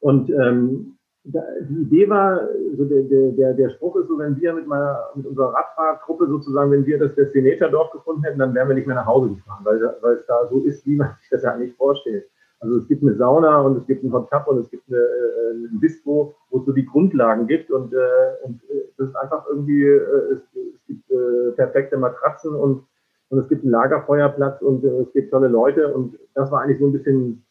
[0.00, 0.95] Und ähm,
[1.26, 5.26] die Idee war, so der, der, der Spruch ist so, wenn wir mit, meiner, mit
[5.26, 9.06] unserer Radfahrgruppe sozusagen, wenn wir das Destinator-Dorf gefunden hätten, dann wären wir nicht mehr nach
[9.06, 12.26] Hause gefahren, weil, weil es da so ist, wie man sich das ja nicht vorstellt.
[12.60, 14.98] Also es gibt eine Sauna und es gibt einen Hot Cup und es gibt eine,
[14.98, 17.96] äh, ein Bistro, wo es so die Grundlagen gibt und, äh,
[18.44, 22.84] und äh, das ist einfach irgendwie, äh, es, es gibt äh, perfekte Matratzen und,
[23.28, 26.78] und es gibt einen Lagerfeuerplatz und äh, es gibt tolle Leute und das war eigentlich
[26.78, 27.45] so ein bisschen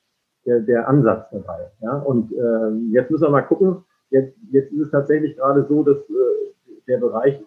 [0.46, 1.72] der, der Ansatz dabei.
[1.82, 1.98] Ja?
[1.98, 5.98] Und äh, jetzt müssen wir mal gucken, jetzt, jetzt ist es tatsächlich gerade so, dass
[5.98, 7.41] äh, der Bereich,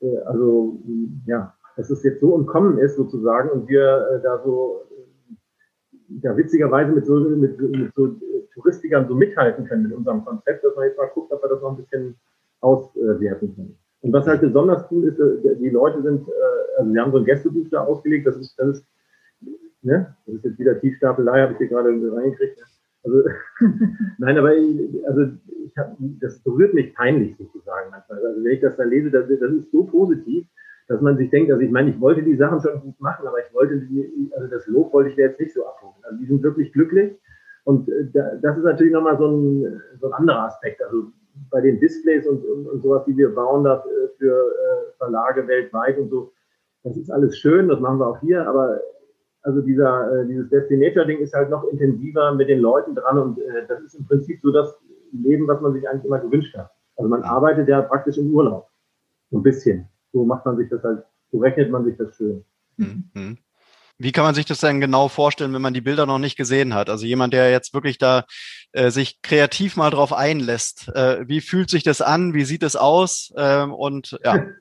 [0.00, 0.80] äh, also
[1.26, 4.82] ja, dass es jetzt so entkommen ist sozusagen und wir äh, da so
[6.20, 8.16] ja, witzigerweise mit so, mit, mit so
[8.54, 11.62] Touristikern so mithalten können mit unserem Konzept, dass man jetzt mal guckt, ob wir das
[11.62, 12.16] noch ein bisschen
[12.60, 13.78] auswerten können.
[14.02, 16.32] Und was halt besonders cool ist, äh, die Leute sind, äh,
[16.78, 18.86] also wir haben so ein Gästebuch da ausgelegt, das ist, das ist,
[19.82, 22.58] ne, das ist jetzt wieder Tiefstapelei, habe ich hier gerade reingekriegt.
[22.58, 22.64] Ne?
[23.04, 23.22] Also,
[24.18, 25.22] nein, aber ich, also
[25.64, 28.24] ich hab, das berührt mich peinlich sozusagen manchmal.
[28.24, 30.46] Also wenn ich das da lese, das, das ist so positiv,
[30.88, 33.38] dass man sich denkt, also ich meine, ich wollte die Sachen schon gut machen, aber
[33.38, 35.94] ich wollte die, also das Lob wollte ich jetzt nicht so abholen.
[36.02, 37.18] Also die sind wirklich glücklich.
[37.64, 38.08] Und äh,
[38.40, 40.82] das ist natürlich nochmal so ein, so ein anderer Aspekt.
[40.82, 41.12] Also
[41.50, 45.46] bei den Displays und, und, und sowas, die wir bauen da äh, für äh, Verlage
[45.46, 46.32] weltweit und so,
[46.84, 48.80] das ist alles schön, das machen wir auch hier, aber
[49.42, 53.38] also dieser, dieses Destinator-Ding ist halt noch intensiver mit den Leuten dran und
[53.68, 54.78] das ist im Prinzip so das
[55.12, 56.70] Leben, was man sich eigentlich immer gewünscht hat.
[56.96, 58.68] Also man arbeitet ja praktisch im Urlaub.
[59.30, 62.44] So ein bisschen so macht man sich das halt, so rechnet man sich das schön.
[62.76, 63.38] Mhm.
[63.98, 66.74] Wie kann man sich das denn genau vorstellen, wenn man die Bilder noch nicht gesehen
[66.74, 66.90] hat?
[66.90, 68.24] Also jemand, der jetzt wirklich da
[68.72, 70.88] äh, sich kreativ mal drauf einlässt.
[70.94, 72.34] Äh, wie fühlt sich das an?
[72.34, 73.32] Wie sieht es aus?
[73.36, 74.46] Ähm, und ja.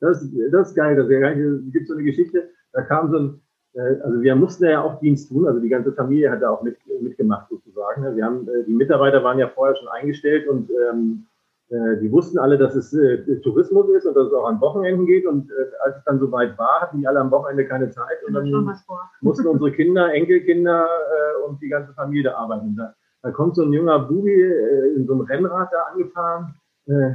[0.00, 0.98] Das, das ist geil.
[0.98, 3.43] Es gibt so eine Geschichte, da kam so ein, äh,
[3.78, 6.76] also wir mussten ja auch Dienst tun, also die ganze Familie hat da auch mit,
[7.00, 8.16] mitgemacht sozusagen.
[8.16, 11.26] Wir haben, äh, die Mitarbeiter waren ja vorher schon eingestellt und ähm,
[11.70, 15.06] äh, die wussten alle, dass es äh, Tourismus ist und dass es auch an Wochenenden
[15.06, 15.26] geht.
[15.26, 15.54] Und äh,
[15.84, 18.22] als es dann soweit war, hatten die alle am Wochenende keine Zeit.
[18.26, 18.50] Und dann
[19.20, 22.76] mussten unsere Kinder, Enkelkinder äh, und die ganze Familie da arbeiten.
[22.76, 26.54] Da, da kommt so ein junger Bubi äh, in so einem Rennrad da angefahren,
[26.86, 27.14] äh,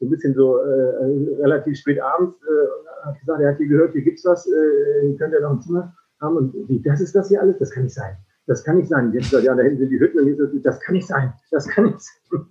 [0.00, 0.56] so ein bisschen so
[1.40, 5.32] relativ spät abends, und hat gesagt, er hat hier gehört, hier gibt's was, äh, könnt
[5.32, 6.36] ihr noch ein Zimmer haben.
[6.36, 7.58] Und wie, das ist das hier alles?
[7.58, 8.16] Das kann nicht sein.
[8.46, 9.12] Das kann nicht sein.
[9.12, 11.32] Jetzt, ja, da hinten sind die Hütten und jetzt, das kann nicht sein.
[11.50, 12.40] Das kann nicht sein.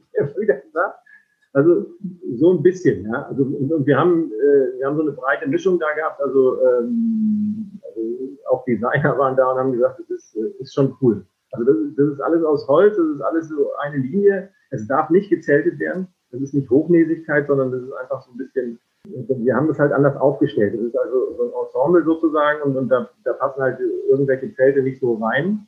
[1.58, 1.88] Also
[2.36, 3.24] so ein bisschen, ja.
[3.24, 6.22] Also und, wir haben äh, wir haben so eine breite Mischung da gehabt.
[6.22, 8.00] Also, ähm, also
[8.52, 11.26] auch Designer waren da und haben gesagt, das ist, äh, ist schon cool.
[11.52, 14.52] Also das, das ist alles aus Holz, das ist alles so eine Linie.
[14.70, 16.08] Es darf nicht gezeltet werden.
[16.32, 18.80] Das ist nicht Hochnäsigkeit, sondern das ist einfach so ein bisschen.
[19.04, 20.74] Wir haben das halt anders aufgestellt.
[20.74, 24.82] Das ist also so ein Ensemble sozusagen und, und da, da passen halt irgendwelche Zelte
[24.82, 25.68] nicht so rein.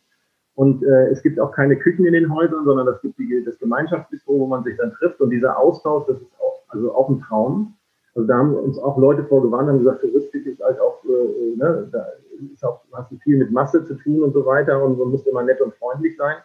[0.56, 3.58] Und äh, es gibt auch keine Küchen in den Häusern, sondern es gibt die, das
[3.60, 5.22] Gemeinschaftsbistro, wo man sich dann trifft.
[5.22, 7.76] Und dieser Austausch, das ist auch, also auch ein Traum.
[8.14, 11.88] Also da haben uns auch Leute vorgewarnt, haben gesagt, Touristik ist halt auch, äh, ne,
[11.92, 12.08] da
[12.54, 15.26] ist auch, hast du viel mit Masse zu tun und so weiter und man muss
[15.26, 16.36] immer nett und freundlich sein.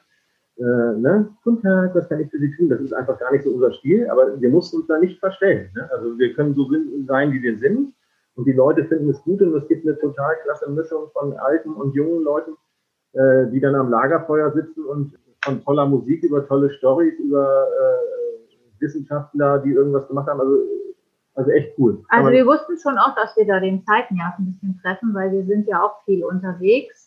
[0.57, 1.29] Äh, ne?
[1.43, 2.69] Guten Tag, was kann ich für Sie tun?
[2.69, 5.71] Das ist einfach gar nicht so unser Stil, aber wir mussten uns da nicht verstellen.
[5.75, 5.89] Ne?
[5.93, 6.71] Also wir können so
[7.07, 7.93] sein, wie wir sind
[8.37, 11.73] und die Leute finden es gut und es gibt eine total klasse Mischung von alten
[11.73, 12.57] und jungen Leuten
[13.15, 18.81] äh, die dann am Lagerfeuer sitzen und von toller Musik über tolle Stories, über äh,
[18.81, 20.41] Wissenschaftler, die irgendwas gemacht haben.
[20.41, 20.59] Also,
[21.35, 22.03] also echt cool.
[22.09, 25.31] Also wir wussten schon auch, dass wir da den Zeiten ja ein bisschen treffen, weil
[25.33, 27.04] wir sind ja auch viel unterwegs.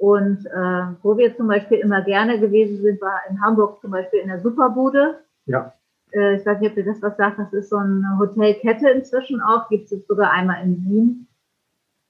[0.00, 4.20] Und äh, wo wir zum Beispiel immer gerne gewesen sind, war in Hamburg zum Beispiel
[4.20, 5.18] in der Superbude.
[5.44, 5.74] Ja.
[6.12, 9.42] Äh, ich weiß nicht, ob ihr das was sagt, das ist so eine Hotelkette inzwischen
[9.42, 11.28] auch, gibt es sogar einmal in Wien.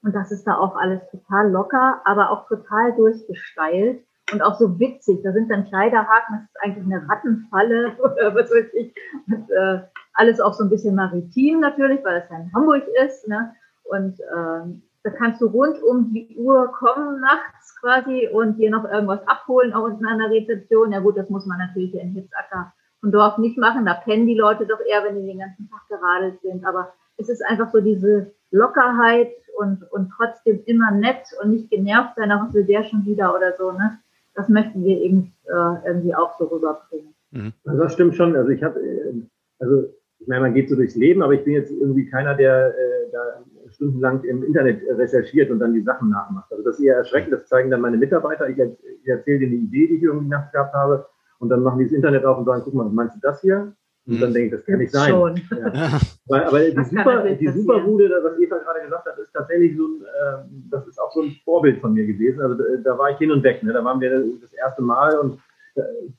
[0.03, 4.79] Und das ist da auch alles total locker, aber auch total durchgesteilt und auch so
[4.79, 5.19] witzig.
[5.25, 8.95] Da sind dann Kleiderhaken, das ist eigentlich eine Rattenfalle oder was weiß ich.
[9.27, 9.81] Und, äh,
[10.13, 13.27] alles auch so ein bisschen maritim natürlich, weil es ja in Hamburg ist.
[13.27, 13.53] Ne?
[13.83, 18.85] Und äh, da kannst du rund um die Uhr kommen nachts quasi und dir noch
[18.85, 20.91] irgendwas abholen auch in einer Rezeption.
[20.91, 23.85] Ja gut, das muss man natürlich in Hitzacker und Dorf nicht machen.
[23.85, 26.65] Da pennen die Leute doch eher, wenn die den ganzen Tag geradelt sind.
[26.65, 32.15] Aber es ist einfach so diese Lockerheit und, und trotzdem immer nett und nicht genervt
[32.15, 33.99] sein, auch will der schon wieder oder so, ne?
[34.33, 37.13] Das möchten wir eben äh, irgendwie auch so rüberbringen.
[37.31, 37.53] Mhm.
[37.65, 38.35] Also das stimmt schon.
[38.35, 39.13] Also ich habe, äh,
[39.59, 39.89] also
[40.19, 43.11] ich meine, man geht so durchs Leben, aber ich bin jetzt irgendwie keiner, der äh,
[43.11, 43.43] da
[43.81, 46.51] stundenlang im Internet recherchiert und dann die Sachen nachmacht.
[46.51, 48.47] Also das ist eher erschreckend, das zeigen dann meine Mitarbeiter.
[48.47, 51.07] Ich, ich erzähle denen eine Idee, die ich irgendwie nachts gehabt habe
[51.39, 53.73] und dann machen die das Internet auf und sagen, guck mal, meinst du das hier?
[54.07, 54.33] Und dann mhm.
[54.33, 55.11] denke ich, das kann nicht sein.
[55.11, 55.99] Ja.
[56.27, 60.01] Weil, aber die, Super, die Superbude, was Eva gerade gesagt hat, ist tatsächlich so ein,
[60.01, 62.41] äh, das ist auch so ein Vorbild von mir gewesen.
[62.41, 63.61] Also da, da war ich hin und weg.
[63.63, 63.73] Ne?
[63.73, 65.37] Da waren wir das erste Mal und äh,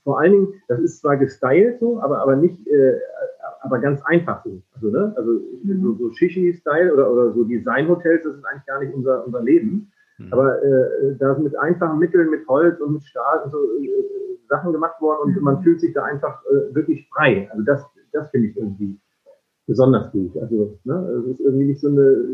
[0.05, 2.99] vor allen Dingen, das ist zwar gestylt so, aber, aber nicht, äh,
[3.61, 4.63] aber ganz einfach so.
[4.75, 5.13] Also, ne?
[5.17, 5.31] also
[5.63, 5.83] mhm.
[5.83, 9.91] so, so Shishi-Style oder, oder so Design-Hotels, das ist eigentlich gar nicht unser, unser Leben.
[10.19, 10.33] Mhm.
[10.33, 13.89] Aber äh, da ist mit einfachen Mitteln, mit Holz und mit Stahl und so äh,
[14.49, 15.43] Sachen gemacht worden und mhm.
[15.43, 17.49] man fühlt sich da einfach äh, wirklich frei.
[17.51, 18.99] Also das, das finde ich irgendwie
[19.67, 20.37] besonders gut.
[20.37, 22.27] Also ne, es ist irgendwie nicht so eine,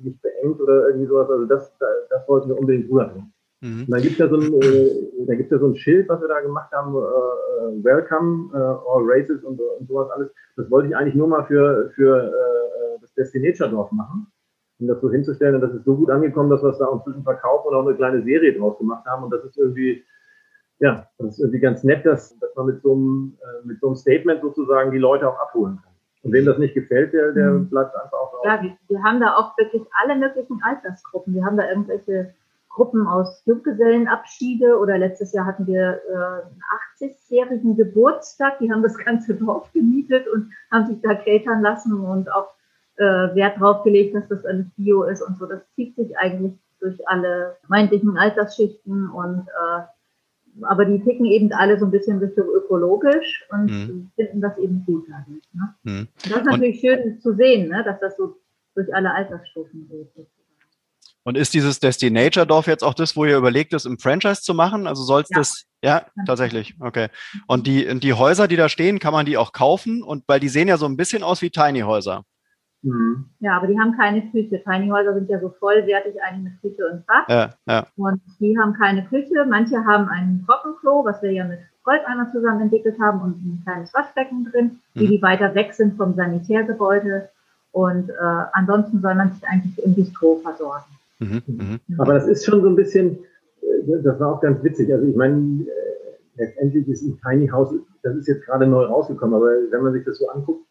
[0.00, 1.30] nicht beengt oder irgendwie sowas.
[1.30, 1.72] Also das,
[2.10, 3.31] das wollten wir unbedingt rüberbringen.
[3.62, 3.84] Mhm.
[3.84, 6.40] Und dann gibt es ja, so ein, äh, ja so ein Schild, was wir da
[6.40, 10.30] gemacht haben, äh, äh Welcome äh, All Races und, und, sowas alles.
[10.56, 14.26] Das wollte ich eigentlich nur mal für, für äh, das Destinature-Dorf machen,
[14.80, 15.54] um das so hinzustellen.
[15.54, 17.96] Und das ist so gut angekommen, dass wir es da inzwischen verkaufen und auch eine
[17.96, 19.22] kleine Serie draus gemacht haben.
[19.22, 20.04] Und das ist irgendwie,
[20.80, 23.86] ja, das ist irgendwie ganz nett, dass, dass man mit so, einem, äh, mit so
[23.86, 25.92] einem Statement sozusagen die Leute auch abholen kann.
[26.24, 27.68] Und wem das nicht gefällt, der, der mhm.
[27.68, 28.44] bleibt einfach auch drauf.
[28.44, 31.34] Ja, wir, wir haben da auch wirklich alle möglichen Altersgruppen.
[31.34, 32.34] Wir haben da irgendwelche
[32.72, 38.58] Gruppen aus Junggesellenabschiede oder letztes Jahr hatten wir äh, einen 80-jährigen Geburtstag.
[38.58, 42.48] Die haben das ganze Dorf gemietet und haben sich da catern lassen und auch
[42.96, 43.04] äh,
[43.34, 45.46] Wert drauf gelegt, dass das alles Bio ist und so.
[45.46, 49.82] Das zieht sich eigentlich durch alle meintlichen Altersschichten und äh,
[50.62, 54.10] aber die ticken eben alle so ein bisschen Richtung ökologisch und mhm.
[54.16, 55.42] finden das eben gut dadurch.
[55.54, 55.74] Ne?
[55.84, 56.08] Mhm.
[56.28, 58.36] Das ist natürlich und, schön zu sehen, ne, dass das so
[58.74, 60.26] durch alle Altersstufen geht.
[61.24, 64.86] Und ist dieses Destinature-Dorf jetzt auch das, wo ihr überlegt, es im Franchise zu machen?
[64.86, 65.38] Also soll es ja.
[65.38, 67.08] das, ja, tatsächlich, okay.
[67.46, 70.02] Und die, die Häuser, die da stehen, kann man die auch kaufen?
[70.02, 72.24] Und weil die sehen ja so ein bisschen aus wie Tiny-Häuser.
[72.82, 73.30] Mhm.
[73.38, 74.62] Ja, aber die haben keine Küche.
[74.62, 77.28] Tiny Häuser sind ja so vollwertig eigentlich mit Küche und Bad.
[77.28, 77.86] Ja, ja.
[77.96, 79.46] Und die haben keine Küche.
[79.48, 83.94] Manche haben ein Trockenklo, was wir ja mit Goldeimer zusammen entwickelt haben und ein kleines
[83.94, 85.10] Waschbecken drin, die, mhm.
[85.10, 87.28] die weiter weg sind vom Sanitärgebäude.
[87.70, 90.84] Und äh, ansonsten soll man sich eigentlich im Bistro versorgen.
[91.22, 91.80] Mhm, mhm.
[91.98, 93.18] Aber das ist schon so ein bisschen,
[93.62, 94.92] äh, das war auch ganz witzig.
[94.92, 99.34] Also ich meine, äh, letztendlich ist ein Tiny House, das ist jetzt gerade neu rausgekommen,
[99.34, 100.66] aber wenn man sich das so anguckt,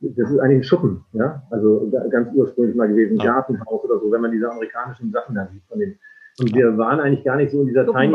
[0.00, 4.10] das ist eigentlich ein Schuppen, ja, also ganz ursprünglich mal gewesen, ein Gartenhaus oder so,
[4.10, 5.96] wenn man diese amerikanischen Sachen da sieht von den.
[6.40, 8.12] Und wir waren eigentlich gar nicht so in dieser Tiny,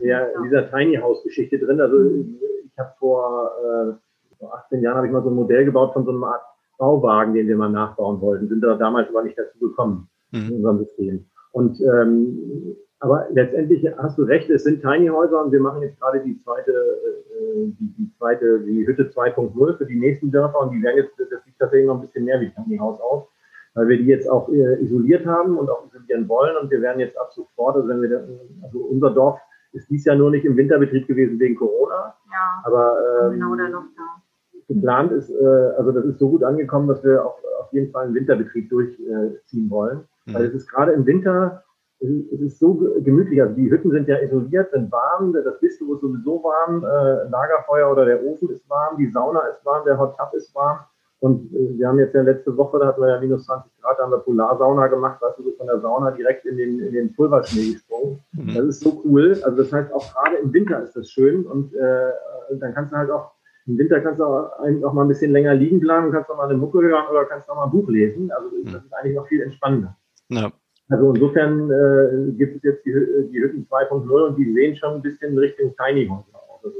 [0.00, 1.80] ja, in dieser Tiny House Geschichte drin.
[1.80, 5.94] Also ich habe vor, äh, vor 18 Jahren habe ich mal so ein Modell gebaut
[5.94, 6.42] von so einem Art
[6.76, 10.48] Bauwagen, den wir mal nachbauen wollten, sind da damals aber nicht dazu gekommen mhm.
[10.48, 11.24] in unserem System.
[11.52, 16.00] Und ähm, aber letztendlich hast du recht, es sind Tiny Häuser und wir machen jetzt
[16.00, 20.72] gerade die zweite, äh, die, die zweite, die Hütte 2.0 für die nächsten Dörfer und
[20.72, 23.28] die werden jetzt, das sieht tatsächlich noch ein bisschen mehr wie Tiny Haus aus,
[23.74, 26.98] weil wir die jetzt auch äh, isoliert haben und auch isolieren wollen und wir werden
[26.98, 28.28] jetzt ab sofort, also wenn wir,
[28.62, 29.38] also unser Dorf
[29.72, 33.68] ist dies Jahr nur nicht im Winterbetrieb gewesen wegen Corona, ja, aber ähm, genau der
[33.68, 34.22] Lockdown.
[34.66, 35.46] Geplant ist, äh,
[35.78, 39.70] also das ist so gut angekommen, dass wir auch auf jeden Fall einen Winterbetrieb durchziehen
[39.70, 40.34] wollen, mhm.
[40.34, 41.64] weil es ist gerade im Winter
[42.00, 43.42] es ist so gemütlich.
[43.42, 47.90] Also die Hütten sind ja isoliert, sind warm, das Bistro ist sowieso warm, äh, Lagerfeuer
[47.90, 50.78] oder der Ofen ist warm, die Sauna ist warm, der Hot Tub ist warm.
[51.20, 53.98] Und äh, wir haben jetzt ja letzte Woche, da hatten wir ja minus 20 Grad,
[53.98, 56.92] da haben wir Polarsauna gemacht, weißt du, so von der Sauna direkt in den, in
[56.92, 58.20] den Pulverschnee gesprungen.
[58.32, 58.54] Mhm.
[58.54, 59.36] Das ist so cool.
[59.42, 62.12] Also das heißt, auch gerade im Winter ist das schön und äh,
[62.60, 63.32] dann kannst du halt auch
[63.66, 66.48] im Winter kannst du auch, auch mal ein bisschen länger liegen bleiben, kannst auch mal
[66.48, 68.30] eine Mucke hören oder kannst auch mal ein Buch lesen.
[68.30, 69.94] Also das ist eigentlich noch viel entspannender.
[70.28, 70.52] Ja.
[70.90, 72.92] Also insofern äh, gibt es jetzt die,
[73.30, 76.64] die Hütten 2.0 und die sehen schon ein bisschen Richtung Tiny Häuser aus.
[76.64, 76.76] Also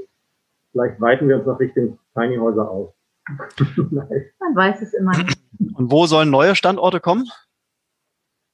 [0.72, 2.94] vielleicht weiten wir uns noch Richtung Tiny Häuser aus.
[3.76, 5.38] Man weiß es immer nicht.
[5.74, 7.28] Und wo sollen neue Standorte kommen?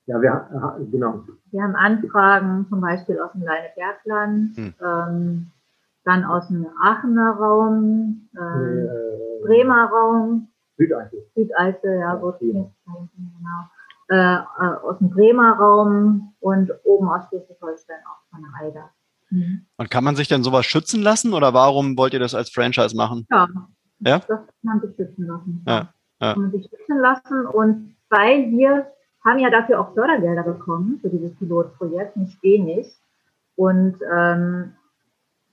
[0.06, 1.24] Ja, wir, genau.
[1.50, 4.74] Wir haben Anfragen zum Beispiel aus dem Leinebergland, hm.
[4.84, 5.50] ähm,
[6.04, 11.24] dann aus dem Aachener Raum, ähm, äh, Bremer Raum, Südeifel.
[11.34, 12.72] Südeifel, ja, wo genau
[14.08, 14.40] äh, äh,
[14.82, 18.90] aus dem Bremer Raum und oben aus Schleswig-Holstein auch von der Eider.
[19.30, 19.66] Mhm.
[19.76, 22.96] Und kann man sich denn sowas schützen lassen oder warum wollt ihr das als Franchise
[22.96, 23.26] machen?
[23.30, 23.48] Ja,
[24.00, 24.18] ja?
[24.18, 25.64] das kann man sich schützen lassen.
[25.66, 25.92] Ja.
[26.20, 26.32] ja.
[26.34, 28.86] Kann man sich schützen lassen und weil wir
[29.24, 32.94] haben ja dafür auch Fördergelder bekommen für dieses Pilotprojekt, nicht wenig.
[33.56, 34.74] Und ähm,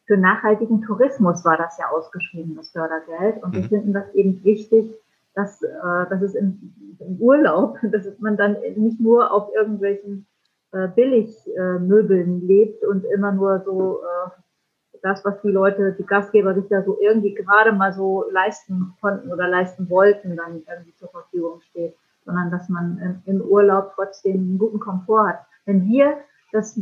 [0.06, 3.41] für nachhaltigen Tourismus war das ja ausgeschrieben, das Fördergeld.
[3.41, 3.56] Und mhm.
[3.56, 4.93] wir finden das eben wichtig,
[5.36, 10.27] dass, äh, dass es im, im Urlaub, dass man dann nicht nur auf irgendwelchen
[10.71, 14.29] äh, Billigmöbeln äh, lebt und immer nur so äh,
[15.01, 19.32] das, was die Leute, die Gastgeber sich da so irgendwie gerade mal so leisten konnten
[19.32, 24.59] oder leisten wollten, dann irgendwie zur Verfügung steht, sondern dass man im, Urlaub trotzdem einen
[24.59, 25.39] guten Komfort hat.
[25.65, 26.17] Wenn wir
[26.51, 26.79] das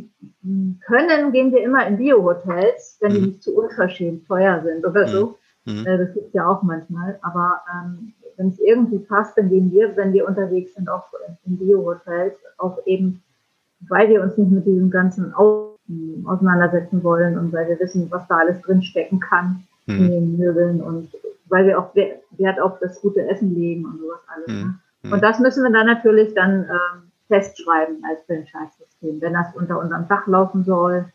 [0.86, 3.26] können, gehen wir immer in Bio-Hotels, wenn die mhm.
[3.28, 5.38] nicht zu unverschämt teuer sind oder so.
[5.66, 5.86] Mhm.
[5.86, 7.20] Äh, das gibt's ja auch manchmal.
[7.22, 11.04] Aber ähm, wenn es irgendwie passt, dann gehen wir, wenn wir unterwegs sind, auch
[11.46, 13.22] in Bio-Hotels, auch eben,
[13.90, 15.34] weil wir uns nicht mit diesem ganzen
[16.26, 19.96] auseinandersetzen wollen und weil wir wissen, was da alles drinstecken kann mhm.
[19.96, 21.10] in den Möbeln und
[21.50, 24.48] weil wir auch Wert auf das gute Essen legen und sowas alles.
[24.48, 24.54] Mhm.
[24.54, 24.80] Ne?
[25.02, 25.14] Hm.
[25.14, 29.22] Und das müssen wir dann natürlich dann ähm, festschreiben als Franchise-System.
[29.22, 31.06] Wenn das unter unserem Dach laufen soll,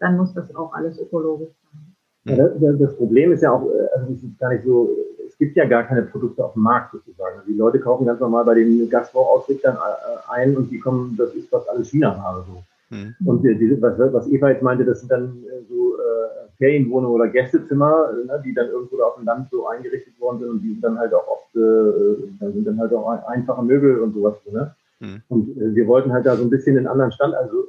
[0.00, 2.36] dann muss das auch alles ökologisch sein.
[2.36, 4.88] Ja, das, das, Problem ist ja auch, äh, also es ist gar nicht so,
[5.34, 7.40] es gibt ja gar keine Produkte auf dem Markt sozusagen.
[7.48, 11.48] Die Leute kaufen ganz normal bei den Gastro-Ausrichtern äh, ein und die kommen, das ist
[11.48, 12.62] fast alles China-Ware so.
[12.94, 13.14] Mhm.
[13.24, 18.12] Und die, was, was, Eva jetzt meinte, das sind dann so äh, Ferienwohnungen oder Gästezimmer,
[18.26, 20.98] ne, die dann irgendwo auf dem Land so eingerichtet worden sind und die sind dann
[20.98, 24.54] halt auch oft, äh, da sind dann halt auch einfache Möbel und sowas drin.
[24.54, 24.74] Ne?
[25.00, 25.22] Mhm.
[25.28, 27.34] Und äh, wir wollten halt da so ein bisschen einen anderen Stand.
[27.34, 27.68] Also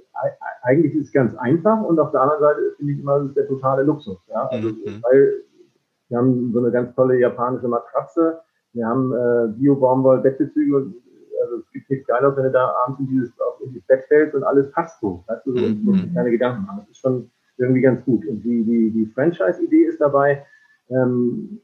[0.62, 3.38] eigentlich ist es ganz einfach und auf der anderen Seite finde ich immer, das ist
[3.38, 4.18] der totale Luxus.
[4.30, 4.48] Ja?
[4.50, 5.02] Also, mhm.
[5.02, 5.34] Weil
[6.10, 8.42] wir haben so eine ganz tolle japanische Matratze,
[8.76, 10.94] wir haben äh, Bio-Baumwoll-Bettbezüge.
[11.44, 13.30] Also es gibt nichts Geiles, wenn du da abends in dieses,
[13.64, 15.24] in dieses Bett fällst und alles passt so.
[15.28, 16.80] Weißt du, so, und musst keine Gedanken machen.
[16.82, 18.26] Das ist schon irgendwie ganz gut.
[18.26, 20.46] Und die, die, die Franchise-Idee ist dabei,
[20.90, 21.62] ähm,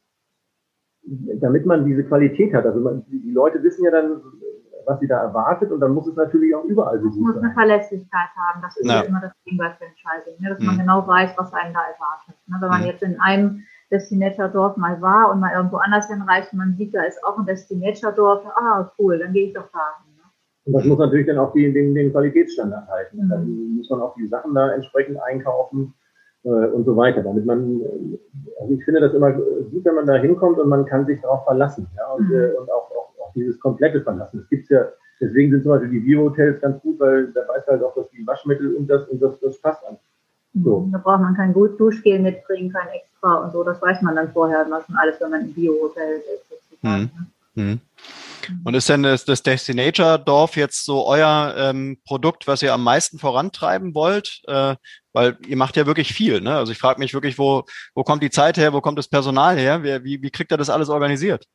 [1.03, 2.65] damit man diese Qualität hat.
[2.65, 4.21] Also man, die Leute wissen ja dann,
[4.85, 7.23] was sie da erwartet und dann muss es natürlich auch überall so gut sein.
[7.23, 8.61] Es muss eine Verlässlichkeit haben.
[8.61, 10.49] Das ist ja, ja immer das Ding bei Franchising, ne?
[10.49, 10.65] dass mhm.
[10.67, 12.35] man genau weiß, was einen da erwartet.
[12.47, 12.57] Ne?
[12.59, 12.87] Wenn man mhm.
[12.87, 17.03] jetzt in einem Destinator-Dorf mal war und mal irgendwo anders hinreist und man sieht, da
[17.03, 20.15] ist auch ein Destinator-Dorf, ah, cool, dann gehe ich doch da hin.
[20.15, 20.23] Ne?
[20.65, 23.25] Und das muss natürlich dann auch die, den, den Qualitätsstandard halten.
[23.25, 23.29] Mhm.
[23.29, 25.93] Dann muss man auch die Sachen da entsprechend einkaufen
[26.43, 28.19] äh, und so weiter, damit man, äh,
[28.61, 31.43] also ich finde das immer gut, wenn man da hinkommt und man kann sich darauf
[31.43, 32.35] verlassen, ja, und, mhm.
[32.35, 34.39] äh, und auch, auch, auch dieses komplette Verlassen.
[34.39, 34.85] Es gibt ja,
[35.19, 38.25] deswegen sind zum Beispiel die Bio-Hotels ganz gut, weil da weiß halt auch, dass die
[38.25, 39.97] Waschmittel und das, und das, das passt an.
[40.63, 40.87] So.
[40.91, 43.63] Da braucht man kein gut Duschgel mitbringen, kein extra und so.
[43.63, 46.83] Das weiß man dann vorher, was man alles, wenn man im Bio-Hotel ist.
[46.83, 47.09] Mhm.
[47.55, 47.81] Mhm.
[48.63, 53.19] Und ist denn das, das Destinator-Dorf jetzt so euer ähm, Produkt, was ihr am meisten
[53.19, 54.41] vorantreiben wollt?
[54.47, 54.75] Äh,
[55.13, 56.41] weil ihr macht ja wirklich viel.
[56.41, 56.55] Ne?
[56.55, 59.57] Also ich frage mich wirklich, wo, wo kommt die Zeit her, wo kommt das Personal
[59.57, 59.83] her?
[59.83, 61.45] Wie, wie, wie kriegt ihr das alles organisiert?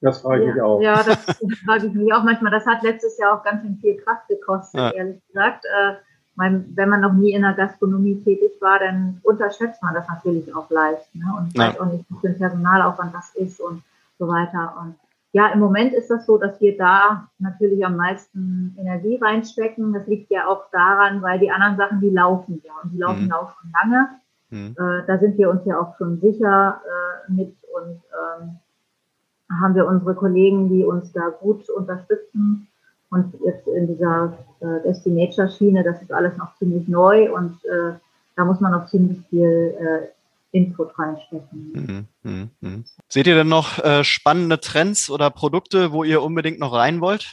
[0.00, 0.80] Das frage ich ja, mich auch.
[0.80, 1.18] Ja, das
[1.64, 2.50] frage ich mich auch manchmal.
[2.50, 4.90] Das hat letztes Jahr auch ganz schön viel Kraft gekostet, ja.
[4.90, 5.64] ehrlich gesagt.
[5.64, 5.94] Äh,
[6.40, 10.54] mein, wenn man noch nie in der Gastronomie tätig war, dann unterschätzt man das natürlich
[10.54, 11.14] auch leicht.
[11.14, 11.26] Ne?
[11.36, 11.68] Und ja.
[11.68, 13.82] weiß auch nicht, wie viel Personalaufwand das ist und
[14.18, 14.74] so weiter.
[14.80, 14.94] Und
[15.32, 19.92] ja, im Moment ist das so, dass wir da natürlich am meisten Energie reinstecken.
[19.92, 23.24] Das liegt ja auch daran, weil die anderen Sachen, die laufen ja und die laufen
[23.24, 23.28] mhm.
[23.28, 24.08] ja auch schon lange.
[24.48, 24.76] Mhm.
[24.78, 28.00] Äh, da sind wir uns ja auch schon sicher äh, mit und
[28.40, 28.56] ähm,
[29.60, 32.66] haben wir unsere Kollegen, die uns da gut unterstützen.
[33.10, 37.94] Und jetzt in dieser äh, Destinator-Schiene, das ist alles noch ziemlich neu und äh,
[38.36, 40.08] da muss man noch ziemlich viel äh,
[40.52, 41.72] Input reinstecken.
[41.72, 42.82] Mhm, mh, mh.
[43.08, 47.32] Seht ihr denn noch äh, spannende Trends oder Produkte, wo ihr unbedingt noch rein wollt?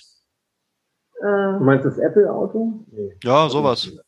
[1.20, 2.86] Äh, du meinst das Apple-Auto?
[2.92, 3.16] Nee.
[3.24, 3.92] Ja, sowas.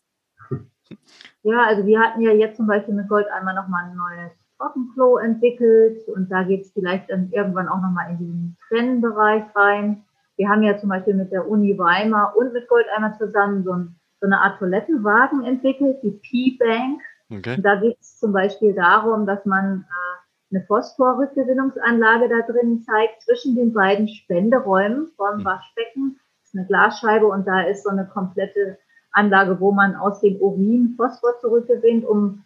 [1.43, 5.17] Ja, also wir hatten ja jetzt zum Beispiel mit Gold einmal nochmal ein neues Trockenflow
[5.17, 10.03] entwickelt und da geht es vielleicht dann irgendwann auch nochmal in diesen Trennbereich rein.
[10.39, 13.99] Wir haben ja zum Beispiel mit der Uni Weimar und mit Goldeimer zusammen so, ein,
[14.21, 17.01] so eine Art Toilettenwagen entwickelt, die P-Bank.
[17.29, 17.57] Okay.
[17.57, 23.21] Und da geht es zum Beispiel darum, dass man äh, eine Phosphorrückgewinnungsanlage da drin zeigt
[23.21, 25.45] zwischen den beiden Spenderäumen vom hm.
[25.45, 26.19] Waschbecken.
[26.41, 28.77] Das ist eine Glasscheibe und da ist so eine komplette
[29.11, 32.45] Anlage, wo man aus dem Urin Phosphor zurückgewinnt, um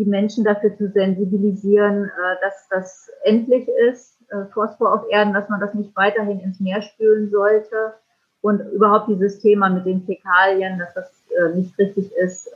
[0.00, 5.48] die Menschen dafür zu sensibilisieren, äh, dass das endlich ist äh, Phosphor auf Erden, dass
[5.50, 7.92] man das nicht weiterhin ins Meer spülen sollte.
[8.40, 12.50] Und überhaupt dieses Thema mit den Fäkalien, dass das äh, nicht richtig ist,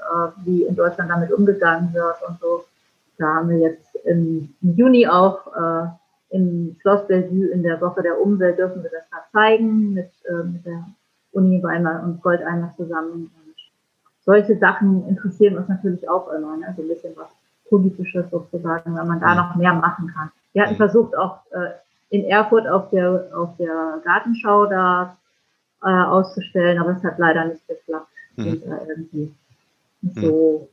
[0.45, 2.65] wie in Deutschland damit umgegangen wird und so.
[3.19, 5.47] Da haben wir jetzt im, Juni auch
[6.31, 10.11] im Schloss Bellevue in der Woche der Umwelt dürfen wir das da zeigen mit,
[10.53, 10.87] mit der
[11.33, 13.31] Uni Weimar und Goldeimer zusammen.
[14.25, 16.73] Solche Sachen interessieren uns natürlich auch immer, ne?
[16.77, 17.29] so ein bisschen was
[17.69, 20.31] Politisches sozusagen, wenn man da noch mehr machen kann.
[20.53, 21.71] Wir hatten versucht, auch äh,
[22.11, 25.17] in Erfurt auf der, auf der Gartenschau da
[25.83, 28.09] äh, auszustellen, aber es hat leider nicht geklappt.
[28.37, 28.47] Mhm.
[28.47, 29.35] Und, äh, irgendwie
[30.03, 30.69] nicht so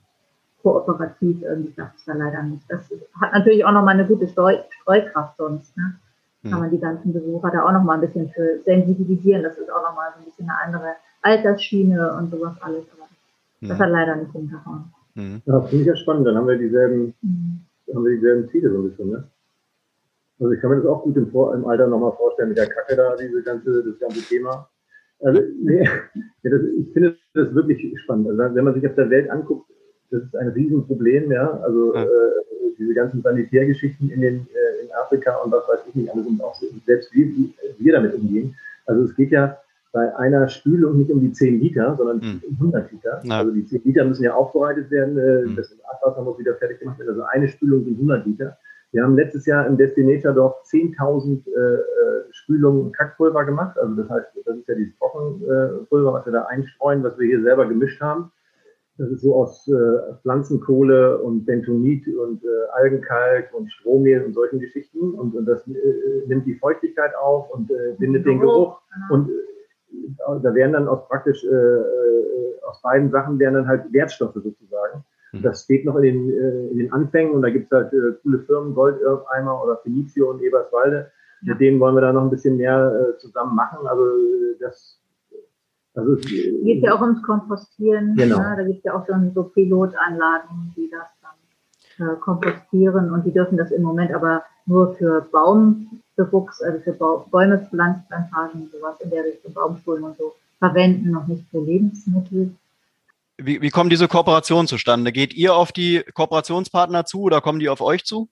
[0.61, 2.63] kooperativ irgendwie klappt es da leider nicht.
[2.69, 2.81] Das
[3.19, 5.75] hat natürlich auch nochmal eine gute Streu Streukraft sonst.
[5.77, 5.95] Ne?
[6.43, 9.43] Kann man die ganzen Besucher da auch nochmal ein bisschen für sensibilisieren.
[9.43, 12.83] Das ist auch nochmal so ein bisschen eine andere Altersschiene und sowas alles.
[12.93, 13.07] Aber
[13.61, 14.85] das hat leider nicht hingehauen.
[15.15, 15.41] Mhm.
[15.45, 16.27] Ja, finde ich ja spannend.
[16.27, 17.61] Dann haben wir dieselben, mhm.
[17.93, 19.23] haben wir dieselben Ziele so ein bisschen, ne?
[20.39, 22.67] Also ich kann mir das auch gut im, Vor im Alter nochmal vorstellen mit der
[22.67, 24.67] Kacke da, diese ganze, das ganze Thema.
[25.19, 25.83] Also, nee,
[26.43, 28.27] ja, das, ich finde das wirklich spannend.
[28.27, 29.69] Also, wenn man sich auf der Welt anguckt,
[30.09, 31.59] das ist ein Riesenproblem, ja.
[31.61, 32.03] Also ja.
[32.03, 32.07] Äh,
[32.79, 36.41] diese ganzen Sanitärgeschichten in, den, äh, in Afrika und was weiß ich nicht alles und
[36.41, 38.55] auch selbst wie wir damit umgehen.
[38.87, 39.57] Also es geht ja
[39.91, 42.43] bei einer Spülung nicht um die 10 Liter, sondern mhm.
[42.47, 43.21] um 100 Liter.
[43.23, 43.39] Ja.
[43.39, 45.55] Also die 10 Liter müssen ja aufbereitet werden, äh, mhm.
[45.55, 47.09] das Abwasser muss wieder fertig gemacht werden.
[47.09, 48.57] Also eine Spülung sind 100 Liter.
[48.93, 51.81] Wir haben letztes Jahr im Destinator Dorf 10.000 äh, äh,
[52.31, 53.77] Spülungen Kackpulver gemacht.
[53.79, 57.41] Also das heißt, das ist ja dieses Trockenpulver, was wir da einstreuen, was wir hier
[57.41, 58.31] selber gemischt haben.
[58.97, 64.59] Das ist so aus äh, Pflanzenkohle und Bentonit und äh, Algenkalk und Strohmehl und solchen
[64.59, 65.13] Geschichten.
[65.13, 65.73] Und, und das äh,
[66.27, 68.81] nimmt die Feuchtigkeit auf und äh, bindet den Geruch.
[69.09, 69.29] Und
[70.41, 75.03] da werden dann aus praktisch, äh, äh, aus beiden Sachen werden dann halt Wertstoffe sozusagen.
[75.31, 75.41] Mhm.
[75.41, 78.13] Das steht noch in den, äh, in den Anfängen und da gibt es halt äh,
[78.23, 81.11] coole Firmen, Goldeimer oder Felicio und Eberswalde.
[81.41, 81.53] Ja.
[81.53, 83.87] Mit denen wollen wir da noch ein bisschen mehr äh, zusammen machen.
[83.87, 84.03] Also
[84.59, 85.01] das
[85.93, 88.15] also es geht ja auch ums Kompostieren.
[88.15, 88.37] Genau.
[88.37, 88.53] Ne?
[88.57, 93.33] Da gibt es ja auch schon so Pilotanlagen, die das dann äh, kompostieren und die
[93.33, 99.09] dürfen das im Moment aber nur für Baumbewuchs, also für ba Bäume, Pflanzplantagen, sowas in
[99.09, 102.55] der Richtung, Baumschulen und so verwenden, noch nicht für Lebensmittel.
[103.37, 105.11] Wie, wie kommen diese Kooperationen zustande?
[105.11, 108.29] Geht ihr auf die Kooperationspartner zu oder kommen die auf euch zu?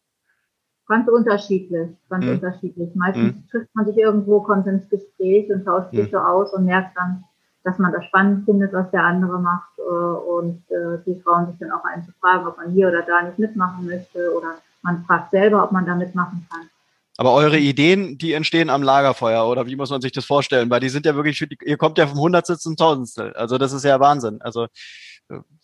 [0.88, 2.34] Ganz unterschiedlich, ganz hm.
[2.34, 2.90] unterschiedlich.
[2.96, 3.44] Meistens hm.
[3.50, 6.12] trifft man sich irgendwo, kommt ins Gespräch und tauscht sich hm.
[6.12, 7.24] so aus und merkt dann,
[7.64, 11.56] dass man das spannend findet, was der andere macht äh, und äh, die trauen sich
[11.60, 15.04] dann auch einen zu fragen, ob man hier oder da nicht mitmachen möchte oder man
[15.06, 16.70] fragt selber, ob man da mitmachen kann.
[17.18, 20.70] Aber eure Ideen, die entstehen am Lagerfeuer oder wie muss man sich das vorstellen?
[20.70, 23.34] Weil die sind ja wirklich, ihr kommt ja vom Hundertstel zum Tausendstel.
[23.34, 24.42] Also das ist ja Wahnsinn.
[24.42, 24.68] Also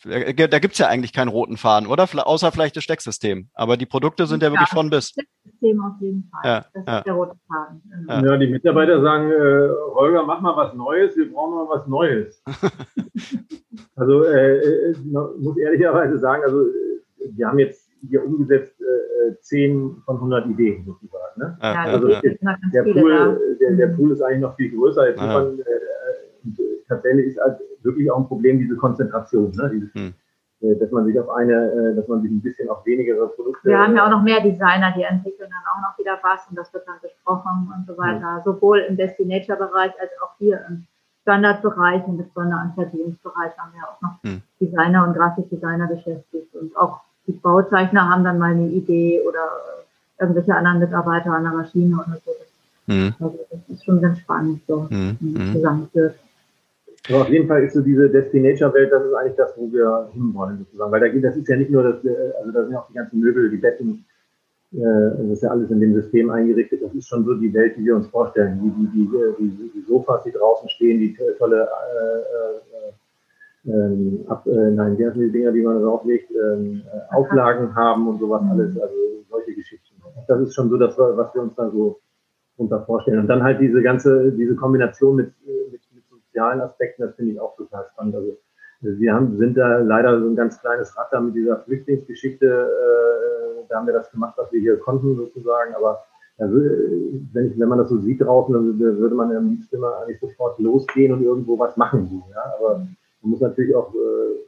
[0.04, 2.08] äh, da gibt's ja eigentlich keinen roten Faden, oder?
[2.28, 3.48] Außer vielleicht das Stecksystem.
[3.54, 5.14] Aber die Produkte sind ja, ja wirklich von bis.
[5.14, 6.42] Das Stecksystem auf jeden Fall.
[6.44, 6.98] Ja, das ja.
[6.98, 8.06] ist der rote Faden.
[8.10, 8.22] Ja.
[8.22, 12.44] ja, die Mitarbeiter sagen, äh, Holger, mach mal was Neues, wir brauchen mal was Neues.
[13.96, 14.96] also äh, äh
[15.40, 20.86] muss ehrlicherweise sagen, also äh, wir haben jetzt hier umgesetzt äh, 10 von 100 Ideen
[20.86, 21.40] sozusagen.
[21.40, 21.58] Ne?
[21.62, 25.10] Ja, also der, der, Pool, der, der, Pool ist eigentlich noch viel größer.
[25.10, 25.64] Jetzt man, äh,
[26.88, 29.70] tatsächlich ist halt wirklich auch ein Problem, diese Konzentration, ne?
[29.74, 30.14] Dieses, hm.
[30.62, 33.68] Äh, dass man sich auf eine, äh, dass man sich ein bisschen auf weniger Produkte.
[33.68, 36.58] Wir haben ja auch noch mehr Designer, die entwickeln dann auch noch wieder was und
[36.58, 38.38] das wird dann besprochen und so weiter.
[38.38, 38.44] Hm.
[38.46, 40.88] Sowohl im Destinator-Bereich als auch hier im
[41.24, 44.42] Standardbereich und im Sonderanfertigungsbereich haben wir auch noch hm.
[44.60, 49.40] Designer und Grafikdesigner beschäftigt und auch die Bauzeichner haben dann mal eine Idee oder
[50.20, 52.32] irgendwelche anderen Mitarbeiter an der Maschine oder so.
[52.88, 53.14] Mhm.
[53.20, 55.54] Also das ist schon ganz spannend, so mhm.
[55.54, 56.16] zusammengeführt.
[57.10, 60.60] Aber auf jeden Fall ist so diese Destination-Welt, das ist eigentlich das, wo wir hinwollen,
[60.60, 60.92] sozusagen.
[60.92, 62.88] Weil da geht, das ist ja nicht nur das, äh, also da sind ja auch
[62.88, 64.06] die ganzen Möbel, die Betten,
[64.74, 64.78] äh,
[65.18, 66.82] das ist ja alles in dem System eingerichtet.
[66.82, 68.60] Das ist schon so die Welt, die wir uns vorstellen.
[68.62, 72.92] Die, die, die, die, die Sofas, die draußen stehen, die tolle äh, äh,
[73.68, 78.44] ähm, ab, äh, nein, die die Dinger, die man drauflegt, äh, Auflagen haben und sowas
[78.52, 78.96] alles, also
[79.30, 79.96] solche Geschichten.
[80.28, 82.00] Das ist schon so das, was wir uns da so
[82.58, 83.20] unter vorstellen.
[83.20, 85.34] Und dann halt diese ganze, diese Kombination mit,
[85.72, 88.16] mit sozialen Aspekten, das finde ich auch total spannend.
[88.16, 88.38] Also
[88.82, 92.46] wir haben, sind da leider so ein ganz kleines Rad da mit dieser Flüchtlingsgeschichte.
[92.46, 95.74] Äh, da haben wir das gemacht, was wir hier konnten sozusagen.
[95.76, 96.04] Aber
[96.38, 99.98] also, wenn, ich, wenn man das so sieht draußen, dann würde man am liebsten immer
[100.02, 102.24] eigentlich sofort losgehen und irgendwo was machen.
[102.32, 102.54] Ja?
[102.60, 102.88] Aber
[103.26, 104.46] man muss natürlich auch äh,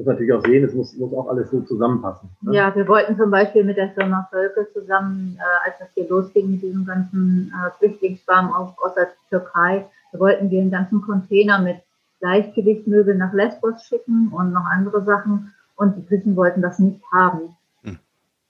[0.00, 2.30] muss natürlich auch sehen, es muss, muss auch alles so zusammenpassen.
[2.40, 2.54] Ne?
[2.54, 6.50] Ja, wir wollten zum Beispiel mit der Firma Völke zusammen, äh, als das hier losging
[6.50, 11.60] mit diesem ganzen äh, Flüchtlingsschwarm aus, aus der Türkei, da wollten wir einen ganzen Container
[11.60, 11.76] mit
[12.20, 15.52] Gleichgewichtsmöbeln nach Lesbos schicken und noch andere Sachen.
[15.76, 17.56] Und die Griechen wollten das nicht haben.
[17.82, 17.98] Hm.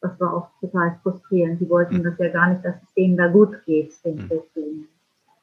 [0.00, 1.60] Das war auch total frustrierend.
[1.60, 2.04] Die wollten hm.
[2.04, 4.26] das ja gar nicht, dass es denen da gut geht, den hm.
[4.26, 4.88] Flüchtlingen.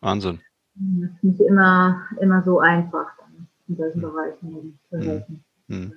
[0.02, 0.40] Wahnsinn.
[0.76, 4.10] Das ist nicht immer, immer so einfach dann in solchen hm.
[4.10, 5.44] Bereichen zu helfen.
[5.70, 5.94] Hm.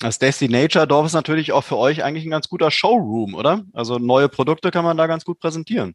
[0.00, 3.62] Das Destinature Dorf ist natürlich auch für euch eigentlich ein ganz guter Showroom, oder?
[3.72, 5.94] Also neue Produkte kann man da ganz gut präsentieren.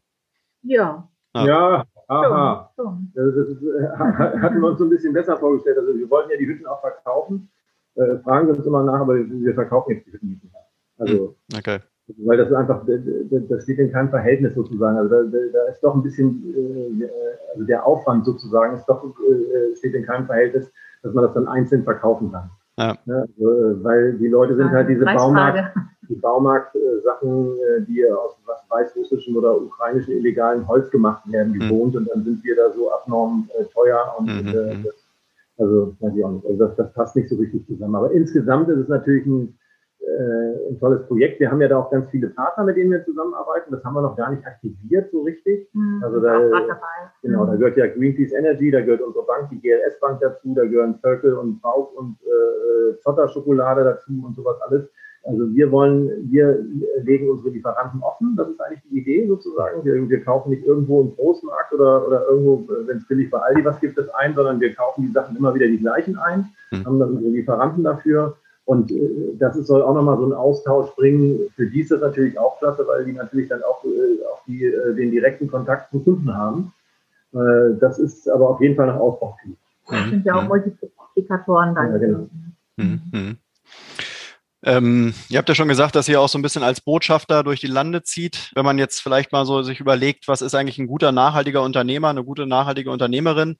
[0.62, 1.08] Ja.
[1.34, 2.70] Ja, ja aha.
[3.14, 5.78] Das, ist, äh, hatten wir uns so ein bisschen besser vorgestellt.
[5.78, 7.48] Also wir wollten ja die Hütten auch verkaufen.
[7.94, 10.52] Äh, fragen wir uns immer nach, aber wir verkaufen jetzt die Hütten nicht mehr.
[10.98, 11.78] Also, hm, okay.
[12.18, 14.96] Weil das ist einfach, das steht in keinem Verhältnis sozusagen.
[14.98, 17.08] Also da, da ist doch ein bisschen, äh,
[17.54, 20.70] also der Aufwand sozusagen ist doch, äh, steht in keinem Verhältnis,
[21.02, 22.50] dass man das dann einzeln verkaufen kann.
[22.78, 22.96] Ja.
[23.04, 25.74] ja also, äh, weil die Leute sind halt diese Baumarkt,
[26.08, 32.00] die Baumarkt-Sachen, äh, die aus was weißrussischen oder ukrainischen illegalen Holz gemacht werden, gewohnt mhm.
[32.00, 34.48] und dann sind wir da so abnorm äh, teuer und mhm.
[34.48, 34.84] äh, mhm.
[34.84, 34.94] das,
[35.58, 37.94] also weiß ich auch nicht, also das, das passt nicht so richtig zusammen.
[37.94, 39.56] Aber insgesamt ist es natürlich ein
[40.02, 41.38] äh, ein tolles Projekt.
[41.40, 43.70] Wir haben ja da auch ganz viele Partner, mit denen wir zusammenarbeiten.
[43.70, 45.68] Das haben wir noch gar nicht aktiviert so richtig.
[45.72, 46.38] Mhm, also da,
[47.22, 50.64] genau, da gehört ja Greenpeace Energy, da gehört unsere Bank, die GLS Bank dazu, da
[50.64, 54.88] gehören Völkel und Bauk und äh, Zotter Schokolade dazu und sowas alles.
[55.24, 56.58] Also wir wollen, wir
[57.04, 58.34] legen unsere Lieferanten offen.
[58.36, 59.84] Das ist eigentlich die Idee sozusagen.
[59.84, 63.64] Wir, wir kaufen nicht irgendwo im Großmarkt oder, oder irgendwo, wenn es billig bei Aldi
[63.64, 66.84] was gibt, es ein, sondern wir kaufen die Sachen immer wieder die gleichen ein, mhm.
[66.84, 70.90] haben dann unsere Lieferanten dafür und äh, das ist, soll auch nochmal so einen Austausch
[70.94, 71.50] bringen.
[71.56, 74.64] Für die ist das natürlich auch klasse, weil die natürlich dann auch, äh, auch die,
[74.64, 76.72] äh, den direkten Kontakt zum Kunden haben.
[77.34, 79.56] Das ist aber auf jeden Fall noch ausbaufähig.
[79.88, 81.92] Das sind ja auch Multiplikatoren dann.
[81.92, 82.28] Ja, genau.
[82.76, 83.00] Mhm.
[83.10, 83.36] Mhm.
[84.64, 87.58] Ähm, ihr habt ja schon gesagt, dass ihr auch so ein bisschen als Botschafter durch
[87.58, 88.50] die Lande zieht.
[88.54, 92.10] Wenn man jetzt vielleicht mal so sich überlegt, was ist eigentlich ein guter nachhaltiger Unternehmer,
[92.10, 93.56] eine gute nachhaltige Unternehmerin,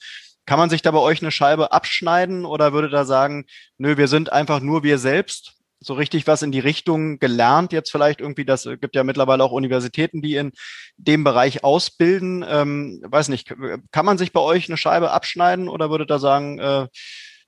[0.47, 3.47] kann man sich da bei euch eine Scheibe abschneiden oder würde da sagen,
[3.79, 5.55] nö, wir sind einfach nur wir selbst?
[5.81, 9.51] So richtig was in die Richtung gelernt jetzt vielleicht irgendwie, das gibt ja mittlerweile auch
[9.51, 10.53] Universitäten, die in
[10.97, 12.45] dem Bereich ausbilden.
[12.49, 13.53] Ähm, weiß nicht,
[13.91, 16.87] kann man sich bei euch eine Scheibe abschneiden oder würde da sagen, äh,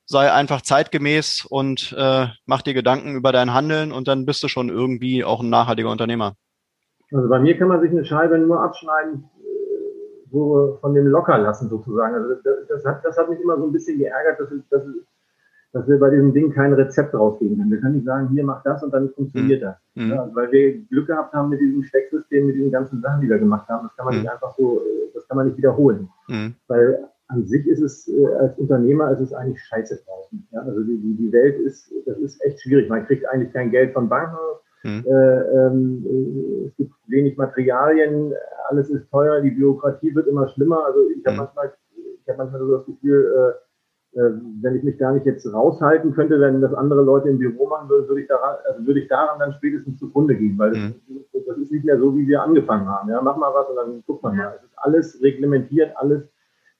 [0.06, 4.48] sei einfach zeitgemäß und äh, mach dir Gedanken über dein Handeln und dann bist du
[4.48, 6.34] schon irgendwie auch ein nachhaltiger Unternehmer?
[7.12, 9.33] Also bei mir kann man sich eine Scheibe nur abschneiden, äh,
[10.34, 12.14] so von dem Lockerlassen sozusagen.
[12.14, 14.82] Also das, das, hat, das hat mich immer so ein bisschen geärgert, dass, dass,
[15.72, 17.70] dass wir bei diesem Ding kein Rezept rausgeben können.
[17.70, 19.64] Wir können nicht sagen, hier mach das und dann funktioniert mhm.
[19.64, 19.76] das.
[19.94, 20.10] Mhm.
[20.10, 23.38] Ja, weil wir Glück gehabt haben mit diesem Stecksystem, mit diesen ganzen Sachen, die wir
[23.38, 23.86] gemacht haben.
[23.86, 24.22] Das kann man mhm.
[24.22, 24.82] nicht einfach so,
[25.14, 26.08] das kann man nicht wiederholen.
[26.28, 26.54] Mhm.
[26.66, 30.46] Weil an sich ist es äh, als Unternehmer ist es eigentlich scheiße draußen.
[30.50, 30.60] Ja?
[30.60, 32.88] Also die, die Welt ist, das ist echt schwierig.
[32.88, 34.36] Man kriegt eigentlich kein Geld von Banken
[34.84, 35.04] Mhm.
[35.06, 38.34] Äh, ähm, äh, es gibt wenig Materialien,
[38.68, 40.84] alles ist teuer, die Bürokratie wird immer schlimmer.
[40.84, 41.42] Also ich habe mhm.
[41.44, 43.54] manchmal, ich habe manchmal so das Gefühl,
[44.14, 44.20] äh,
[44.60, 47.88] wenn ich mich da nicht jetzt raushalten könnte, wenn das andere Leute im Büro machen
[47.88, 50.94] würden, würde ich daran, also würde ich daran dann spätestens zugrunde gehen, weil mhm.
[51.32, 53.08] das, das, ist nicht mehr so, wie wir angefangen haben.
[53.08, 54.44] Ja, mach mal was und dann guckt man ja.
[54.44, 54.54] mal.
[54.56, 56.28] Es ist alles reglementiert, alles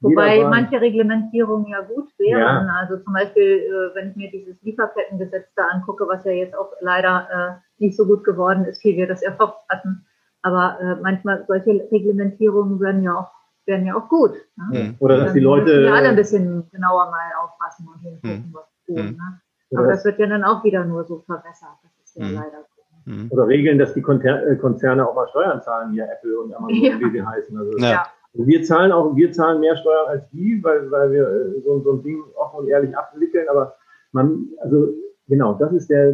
[0.00, 2.66] Wobei manche Reglementierungen ja gut wären.
[2.66, 2.76] Ja.
[2.78, 3.62] Also zum Beispiel,
[3.94, 8.06] wenn ich mir dieses Lieferkettengesetz da angucke, was ja jetzt auch leider äh, nicht so
[8.06, 10.06] gut geworden ist, wie wir das erhofft hatten.
[10.42, 13.30] Aber äh, manchmal solche Reglementierungen werden ja auch,
[13.66, 14.32] werden ja auch gut.
[14.56, 14.94] Ne?
[14.98, 15.64] Oder dass die Leute.
[15.64, 19.16] Müssen wir alle ein bisschen genauer mal aufpassen und hingucken, was tun.
[19.16, 19.40] Ne?
[19.78, 21.78] Aber das wird ja dann auch wieder nur so verwässert.
[21.82, 22.74] Das ist ja leider so.
[23.30, 26.98] Oder regeln, dass die Konzerne auch mal Steuern zahlen, wie Apple und Amazon, ja.
[27.00, 27.58] wie sie heißen.
[27.58, 28.06] Also ja.
[28.32, 31.92] Wir zahlen auch, wir zahlen mehr Steuern als die, weil, weil wir äh, so, so
[31.92, 33.46] ein Ding offen und ehrlich abwickeln.
[33.48, 33.76] Aber
[34.12, 34.88] man, also
[35.28, 36.12] genau, das ist der,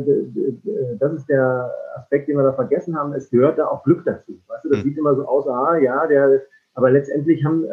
[0.98, 3.12] das ist der Aspekt, den wir da vergessen haben.
[3.12, 4.40] Es gehört da auch Glück dazu.
[4.48, 4.82] Weißt du, das mhm.
[4.82, 6.42] sieht immer so aus, ah, ja, der,
[6.74, 7.64] aber letztendlich haben,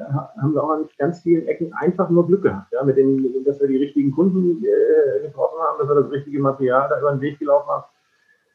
[0.41, 3.59] haben wir auch an ganz vielen Ecken einfach nur Glück gehabt, ja, mit dem, dass
[3.59, 7.21] wir die richtigen Kunden äh, getroffen haben, dass wir das richtige Material da über den
[7.21, 7.83] Weg gelaufen haben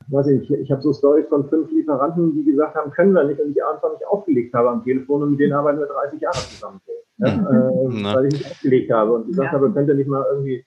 [0.09, 3.41] weiß ich, ich habe so Stories von fünf Lieferanten, die gesagt haben, können wir nicht
[3.41, 6.37] und ich einfach nicht aufgelegt habe am Telefon und mit denen arbeiten wir 30 Jahre
[6.37, 6.81] zusammen.
[7.19, 9.53] Ja, äh, weil ich nicht aufgelegt habe und gesagt ja.
[9.53, 10.65] habe, könnt ihr nicht mal irgendwie,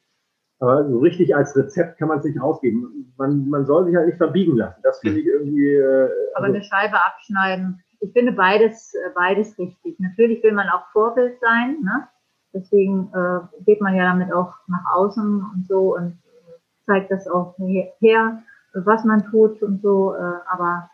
[0.65, 3.13] aber so richtig als Rezept kann man es nicht rausgeben.
[3.17, 4.79] Man, man soll sich halt nicht verbiegen lassen.
[4.83, 5.73] Das finde ich irgendwie.
[5.73, 7.81] Äh, aber also, eine Scheibe abschneiden.
[7.99, 9.99] Ich finde beides, äh, beides richtig.
[9.99, 12.07] Natürlich will man auch Vorbild sein, ne?
[12.53, 16.17] Deswegen äh, geht man ja damit auch nach außen und so und
[16.85, 18.43] zeigt das auch her
[18.75, 20.89] was man tut und so, äh, aber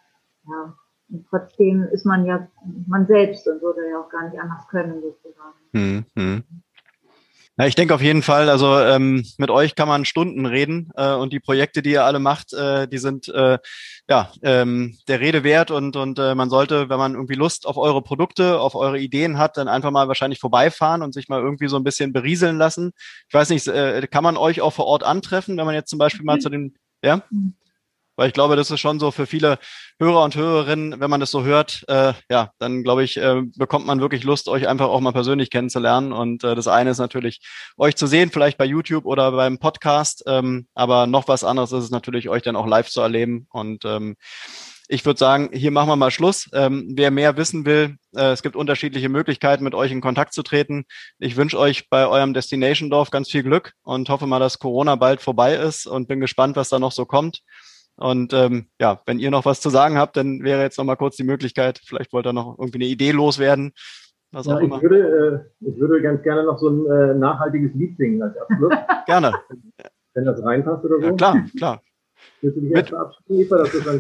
[0.48, 0.74] ja,
[1.30, 2.48] trotzdem ist man ja
[2.88, 5.58] man selbst und würde ja auch gar nicht anders können sozusagen.
[5.74, 6.44] Hm, hm.
[7.62, 11.14] Ja, ich denke auf jeden Fall, also ähm, mit euch kann man Stunden reden äh,
[11.14, 13.60] und die Projekte, die ihr alle macht, äh, die sind äh,
[14.10, 17.78] ja ähm, der Rede wert und und äh, man sollte, wenn man irgendwie Lust auf
[17.78, 21.68] eure Produkte, auf eure Ideen hat, dann einfach mal wahrscheinlich vorbeifahren und sich mal irgendwie
[21.68, 22.94] so ein bisschen berieseln lassen.
[23.28, 26.00] Ich weiß nicht, äh, kann man euch auch vor Ort antreffen, wenn man jetzt zum
[26.00, 26.42] Beispiel mal mhm.
[26.42, 27.22] zu den ja?
[28.22, 29.58] Weil ich glaube, das ist schon so für viele
[30.00, 33.88] Hörer und Hörerinnen, wenn man das so hört, äh, ja, dann glaube ich, äh, bekommt
[33.88, 36.14] man wirklich Lust, euch einfach auch mal persönlich kennenzulernen.
[36.14, 37.42] Und äh, das eine ist natürlich,
[37.78, 40.24] euch zu sehen, vielleicht bei YouTube oder beim Podcast.
[40.28, 43.48] Ähm, aber noch was anderes ist es natürlich, euch dann auch live zu erleben.
[43.50, 44.18] Und ähm,
[44.88, 46.48] ich würde sagen, hier machen wir mal Schluss.
[46.54, 50.44] Ähm, wer mehr wissen will, äh, es gibt unterschiedliche Möglichkeiten, mit euch in Kontakt zu
[50.44, 50.86] treten.
[51.18, 54.96] Ich wünsche euch bei eurem Destination Dorf ganz viel Glück und hoffe mal, dass Corona
[54.96, 57.42] bald vorbei ist und bin gespannt, was da noch so kommt.
[58.02, 60.96] Und ähm, ja, wenn ihr noch was zu sagen habt, dann wäre jetzt noch mal
[60.96, 63.74] kurz die Möglichkeit, vielleicht wollt ihr noch irgendwie eine Idee loswerden.
[64.32, 64.78] Was auch ja, immer.
[64.78, 68.36] Ich würde, äh, ich würde ganz gerne noch so ein äh, nachhaltiges Lied singen als
[68.38, 68.74] Abschluss.
[69.06, 69.34] gerne.
[70.16, 71.06] Wenn das reinpasst oder so.
[71.06, 71.82] Ja, klar, klar.
[72.42, 74.00] Willst du dich erst verabschieden, Eva, dass du dann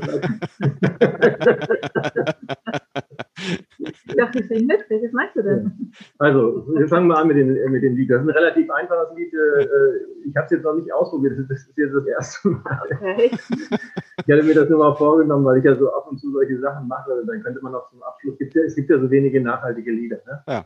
[3.79, 4.89] Ich dachte, ich singe mit.
[4.89, 5.91] Welches meinst du denn?
[6.19, 8.09] Also, wir fangen mal an mit dem, mit dem Lied.
[8.09, 9.33] Das ist ein relativ einfaches Lied.
[9.33, 11.33] Äh, ich habe es jetzt noch nicht ausprobiert.
[11.39, 12.81] Das ist jetzt das erste Mal.
[12.91, 13.31] Okay.
[13.31, 16.59] Ich hatte mir das nur mal vorgenommen, weil ich ja so ab und zu solche
[16.59, 17.23] Sachen mache.
[17.25, 18.35] Dann könnte man noch zum Abschluss.
[18.39, 20.17] Es gibt ja so wenige nachhaltige Lieder.
[20.27, 20.43] Ne?
[20.47, 20.65] Ja.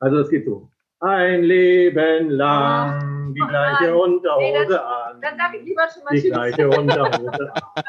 [0.00, 0.68] Also, das geht so.
[1.00, 5.20] Ein Leben lang die gleiche Unterhose an.
[5.20, 7.84] Dann sage ich lieber schon mal Die gleiche Unterhose an.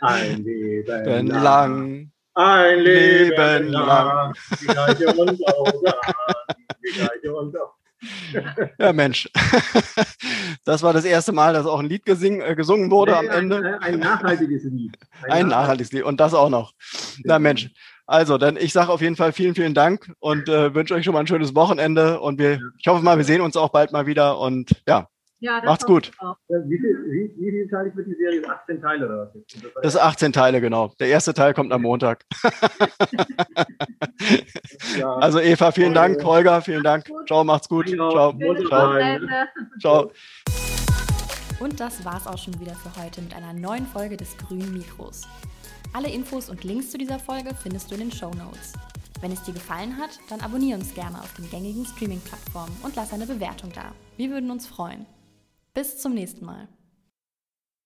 [0.00, 2.10] Ein Leben lang.
[2.34, 4.32] Ein Leben lang.
[4.60, 6.34] Die gleiche Unterhose an.
[6.84, 7.72] Die gleiche Unterhose.
[8.78, 9.28] Ja, Mensch.
[10.64, 13.30] Das war das erste Mal, dass auch ein Lied gesing, äh, gesungen wurde nee, am
[13.30, 13.56] Ende.
[13.56, 14.98] Ein, ein nachhaltiges Lied.
[15.22, 16.02] Ein, ein nachhaltiges Lied.
[16.02, 16.74] Und das auch noch.
[17.24, 17.70] Na Mensch.
[18.08, 21.12] Also, dann ich sage auf jeden Fall vielen, vielen Dank und äh, wünsche euch schon
[21.12, 22.20] mal ein schönes Wochenende.
[22.20, 24.38] Und wir, ich hoffe mal, wir sehen uns auch bald mal wieder.
[24.38, 25.08] Und ja,
[25.40, 26.10] ja macht's gut.
[26.48, 28.40] Wie, viel, wie, wie viel teilig wird die Serie?
[28.48, 29.28] 18 Teile oder was?
[29.82, 30.90] Das ist 18 Teile, genau.
[30.98, 32.24] Der erste Teil kommt am Montag.
[34.98, 36.24] ja, Also Eva, vielen Dank.
[36.24, 37.10] Holger, vielen Dank.
[37.26, 37.90] Ciao, macht's gut.
[37.90, 38.32] Ciao.
[38.68, 38.98] Ciao.
[39.78, 40.10] Ciao.
[41.60, 45.28] Und das war's auch schon wieder für heute mit einer neuen Folge des Grünen Mikros.
[45.92, 48.74] Alle Infos und Links zu dieser Folge findest du in den Show Notes.
[49.20, 53.12] Wenn es dir gefallen hat, dann abonniere uns gerne auf den gängigen Streaming-Plattformen und lass
[53.12, 53.92] eine Bewertung da.
[54.16, 55.06] Wir würden uns freuen.
[55.74, 56.68] Bis zum nächsten Mal.